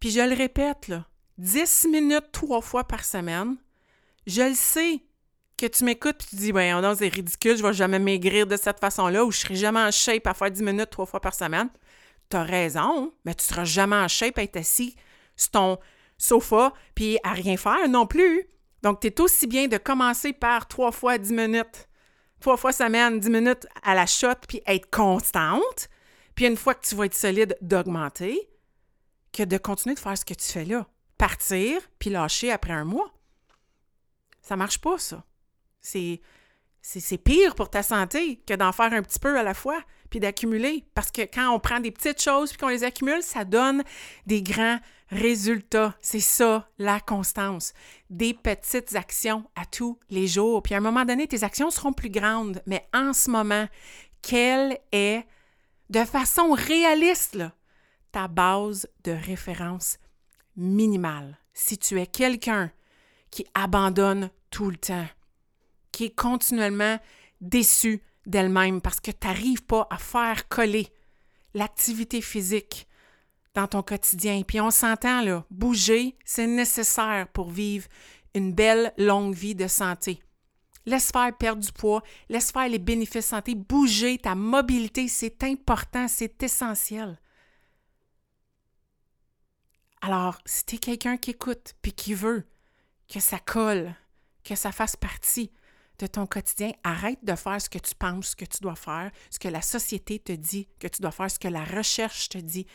Puis 0.00 0.10
je 0.10 0.20
le 0.20 0.34
répète, 0.34 0.88
là, 0.88 1.06
10 1.36 1.88
minutes 1.90 2.32
trois 2.32 2.62
fois 2.62 2.84
par 2.84 3.04
semaine, 3.04 3.58
je 4.26 4.40
le 4.40 4.54
sais, 4.54 5.02
que 5.58 5.66
tu 5.66 5.84
m'écoutes 5.84 6.22
et 6.22 6.26
tu 6.30 6.36
dis, 6.36 6.52
ben, 6.52 6.80
non, 6.80 6.94
c'est 6.94 7.08
ridicule, 7.08 7.56
je 7.56 7.62
vais 7.62 7.72
jamais 7.72 7.98
maigrir 7.98 8.46
de 8.46 8.56
cette 8.56 8.80
façon-là 8.80 9.24
ou 9.24 9.32
je 9.32 9.38
serai 9.38 9.56
jamais 9.56 9.80
en 9.80 9.90
shape 9.90 10.26
à 10.26 10.34
faire 10.34 10.50
10 10.50 10.62
minutes 10.62 10.90
trois 10.90 11.06
fois 11.06 11.20
par 11.20 11.34
semaine. 11.34 11.68
Tu 12.30 12.36
as 12.36 12.44
raison, 12.44 13.12
mais 13.24 13.34
tu 13.34 13.44
seras 13.44 13.64
jamais 13.64 13.96
en 13.96 14.08
shape 14.08 14.38
à 14.38 14.42
être 14.42 14.56
assis 14.56 14.96
sur 15.36 15.50
ton 15.50 15.78
sofa 16.16 16.72
puis 16.94 17.18
à 17.24 17.32
rien 17.32 17.56
faire 17.56 17.88
non 17.88 18.06
plus. 18.06 18.48
Donc, 18.82 19.00
tu 19.00 19.12
aussi 19.20 19.46
bien 19.46 19.66
de 19.66 19.76
commencer 19.76 20.32
par 20.32 20.68
trois 20.68 20.92
fois 20.92 21.18
10 21.18 21.32
minutes, 21.32 21.88
trois 22.40 22.56
fois 22.56 22.72
semaine, 22.72 23.18
10 23.18 23.30
minutes 23.30 23.66
à 23.82 23.94
la 23.94 24.06
shot 24.06 24.34
puis 24.46 24.62
être 24.66 24.88
constante. 24.90 25.88
Puis 26.34 26.46
une 26.46 26.56
fois 26.56 26.74
que 26.74 26.86
tu 26.86 26.94
vas 26.94 27.06
être 27.06 27.14
solide, 27.14 27.56
d'augmenter 27.60 28.48
que 29.32 29.42
de 29.42 29.58
continuer 29.58 29.96
de 29.96 30.00
faire 30.00 30.16
ce 30.16 30.24
que 30.24 30.34
tu 30.34 30.46
fais 30.46 30.64
là. 30.64 30.86
Partir 31.16 31.80
puis 31.98 32.10
lâcher 32.10 32.52
après 32.52 32.72
un 32.72 32.84
mois. 32.84 33.12
Ça 34.42 34.56
marche 34.56 34.78
pas, 34.78 34.98
ça. 34.98 35.24
C'est, 36.82 37.18
pire 37.18 37.54
pour 37.54 37.70
ta 37.70 37.82
santé 37.82 38.40
que 38.46 38.54
d'en 38.54 38.72
faire 38.72 38.92
un 38.92 39.02
petit 39.02 39.18
peu 39.18 39.38
à 39.38 39.42
la 39.42 39.54
fois, 39.54 39.80
puis 40.10 40.20
d'accumuler. 40.20 40.84
Parce 40.94 41.10
que 41.10 41.22
quand 41.22 41.50
on 41.50 41.60
prend 41.60 41.80
des 41.80 41.90
petites 41.90 42.22
choses 42.22 42.50
puis 42.50 42.58
qu'on 42.58 42.68
les 42.68 42.84
accumule, 42.84 43.22
ça 43.22 43.44
donne 43.44 43.82
des 44.26 44.42
grands 44.42 44.78
résultats. 45.10 45.94
C'est 46.00 46.20
ça, 46.20 46.68
la 46.78 47.00
constance. 47.00 47.72
Des 48.10 48.34
petites 48.34 48.94
actions 48.94 49.44
à 49.56 49.64
tous 49.66 49.98
les 50.10 50.26
jours. 50.26 50.62
Puis 50.62 50.74
à 50.74 50.78
un 50.78 50.82
moment 50.82 51.04
donné, 51.04 51.26
tes 51.26 51.44
actions 51.44 51.70
seront 51.70 51.92
plus 51.92 52.10
grandes. 52.10 52.62
Mais 52.66 52.86
en 52.94 53.12
ce 53.12 53.30
moment, 53.30 53.66
quelle 54.22 54.78
est, 54.92 55.26
de 55.90 56.04
façon 56.04 56.52
réaliste, 56.52 57.38
ta 58.12 58.28
base 58.28 58.88
de 59.04 59.12
référence 59.12 59.98
minimale? 60.56 61.38
Si 61.54 61.78
tu 61.78 62.00
es 62.00 62.06
quelqu'un 62.06 62.70
qui 63.30 63.46
abandonne 63.54 64.30
tout 64.50 64.70
le 64.70 64.76
temps, 64.76 65.06
qui 65.92 66.06
est 66.06 66.14
continuellement 66.14 66.98
déçue 67.40 68.02
d'elle-même 68.26 68.80
parce 68.80 69.00
que 69.00 69.10
tu 69.10 69.26
n'arrives 69.26 69.64
pas 69.64 69.86
à 69.90 69.98
faire 69.98 70.48
coller 70.48 70.88
l'activité 71.54 72.20
physique 72.20 72.86
dans 73.54 73.66
ton 73.66 73.82
quotidien. 73.82 74.42
Puis 74.42 74.60
on 74.60 74.70
s'entend, 74.70 75.22
là, 75.22 75.44
bouger, 75.50 76.16
c'est 76.24 76.46
nécessaire 76.46 77.26
pour 77.32 77.50
vivre 77.50 77.88
une 78.34 78.52
belle, 78.52 78.92
longue 78.98 79.34
vie 79.34 79.54
de 79.54 79.66
santé. 79.66 80.22
Laisse 80.86 81.10
faire 81.10 81.36
perdre 81.36 81.62
du 81.62 81.72
poids, 81.72 82.02
laisse 82.28 82.52
faire 82.52 82.68
les 82.68 82.78
bénéfices 82.78 83.26
santé, 83.26 83.54
bouger, 83.54 84.18
ta 84.18 84.34
mobilité, 84.34 85.08
c'est 85.08 85.42
important, 85.44 86.08
c'est 86.08 86.42
essentiel. 86.42 87.18
Alors, 90.00 90.38
si 90.46 90.64
tu 90.64 90.76
es 90.76 90.78
quelqu'un 90.78 91.16
qui 91.16 91.32
écoute 91.32 91.74
puis 91.82 91.92
qui 91.92 92.14
veut 92.14 92.46
que 93.12 93.20
ça 93.20 93.38
colle, 93.38 93.94
que 94.44 94.54
ça 94.54 94.70
fasse 94.70 94.96
partie 94.96 95.50
de 95.98 96.06
ton 96.06 96.26
quotidien, 96.26 96.72
arrête 96.84 97.18
de 97.24 97.34
faire 97.34 97.60
ce 97.60 97.68
que 97.68 97.78
tu 97.78 97.94
penses 97.94 98.34
que 98.34 98.44
tu 98.44 98.58
dois 98.60 98.76
faire, 98.76 99.10
ce 99.30 99.38
que 99.38 99.48
la 99.48 99.62
société 99.62 100.18
te 100.18 100.32
dit 100.32 100.68
que 100.78 100.88
tu 100.88 101.02
dois 101.02 101.10
faire, 101.10 101.30
ce 101.30 101.38
que 101.38 101.48
la 101.48 101.64
recherche 101.64 102.28
te 102.28 102.38
dit, 102.38 102.66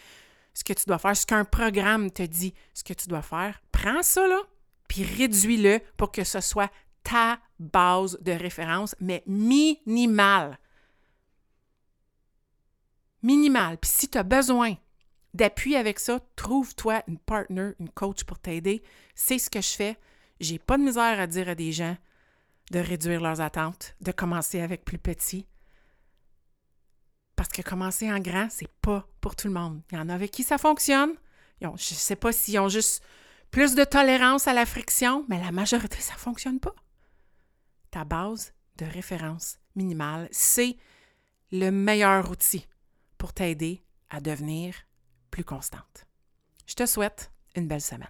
ce 0.53 0.63
que 0.63 0.73
tu 0.73 0.85
dois 0.85 0.99
faire, 0.99 1.15
ce 1.15 1.25
qu'un 1.25 1.45
programme 1.45 2.11
te 2.11 2.23
dit, 2.23 2.53
ce 2.73 2.83
que 2.83 2.93
tu 2.93 3.07
dois 3.07 3.21
faire. 3.21 3.61
Prends 3.71 4.03
ça, 4.03 4.27
là, 4.27 4.39
puis 4.87 5.03
réduis-le 5.03 5.79
pour 5.97 6.11
que 6.11 6.23
ce 6.23 6.41
soit 6.41 6.71
ta 7.03 7.39
base 7.59 8.17
de 8.21 8.31
référence, 8.31 8.95
mais 8.99 9.23
minimale. 9.25 10.59
Minimale. 13.21 13.77
Puis 13.77 13.91
si 13.91 14.09
tu 14.09 14.17
as 14.17 14.23
besoin 14.23 14.75
d'appui 15.33 15.75
avec 15.75 15.99
ça, 15.99 16.19
trouve-toi 16.35 17.03
une 17.07 17.17
partner, 17.17 17.71
une 17.79 17.89
coach 17.89 18.23
pour 18.23 18.39
t'aider. 18.39 18.83
C'est 19.15 19.39
ce 19.39 19.49
que 19.49 19.61
je 19.61 19.71
fais. 19.71 19.97
J'ai 20.39 20.59
pas 20.59 20.77
de 20.77 20.83
misère 20.83 21.19
à 21.19 21.27
dire 21.27 21.49
à 21.49 21.55
des 21.55 21.71
gens 21.71 21.95
de 22.71 22.79
réduire 22.79 23.21
leurs 23.21 23.41
attentes, 23.41 23.95
de 24.01 24.11
commencer 24.11 24.61
avec 24.61 24.85
plus 24.85 24.97
petit. 24.97 25.47
Parce 27.35 27.49
que 27.49 27.61
commencer 27.61 28.11
en 28.11 28.19
grand, 28.19 28.47
c'est 28.49 28.71
pas 28.81 29.07
pour 29.21 29.35
tout 29.35 29.47
le 29.47 29.53
monde. 29.53 29.81
Il 29.91 29.97
y 29.97 30.01
en 30.01 30.09
a 30.09 30.13
avec 30.13 30.31
qui 30.31 30.43
ça 30.43 30.57
fonctionne. 30.57 31.13
je 31.61 31.67
ne 31.67 31.77
sais 31.77 32.15
pas 32.15 32.31
s'ils 32.31 32.59
ont 32.59 32.69
juste 32.69 33.03
plus 33.51 33.75
de 33.75 33.83
tolérance 33.83 34.47
à 34.47 34.53
la 34.53 34.65
friction, 34.65 35.25
mais 35.29 35.39
la 35.39 35.51
majorité, 35.51 35.97
ça 35.99 36.13
ne 36.13 36.19
fonctionne 36.19 36.59
pas. 36.59 36.75
Ta 37.91 38.03
base 38.03 38.53
de 38.77 38.85
référence 38.85 39.59
minimale, 39.75 40.27
c'est 40.31 40.77
le 41.51 41.69
meilleur 41.69 42.31
outil 42.31 42.67
pour 43.17 43.33
t'aider 43.33 43.83
à 44.09 44.19
devenir 44.19 44.75
plus 45.29 45.43
constante. 45.43 46.07
Je 46.65 46.75
te 46.75 46.85
souhaite 46.85 47.31
une 47.55 47.67
belle 47.67 47.81
semaine. 47.81 48.09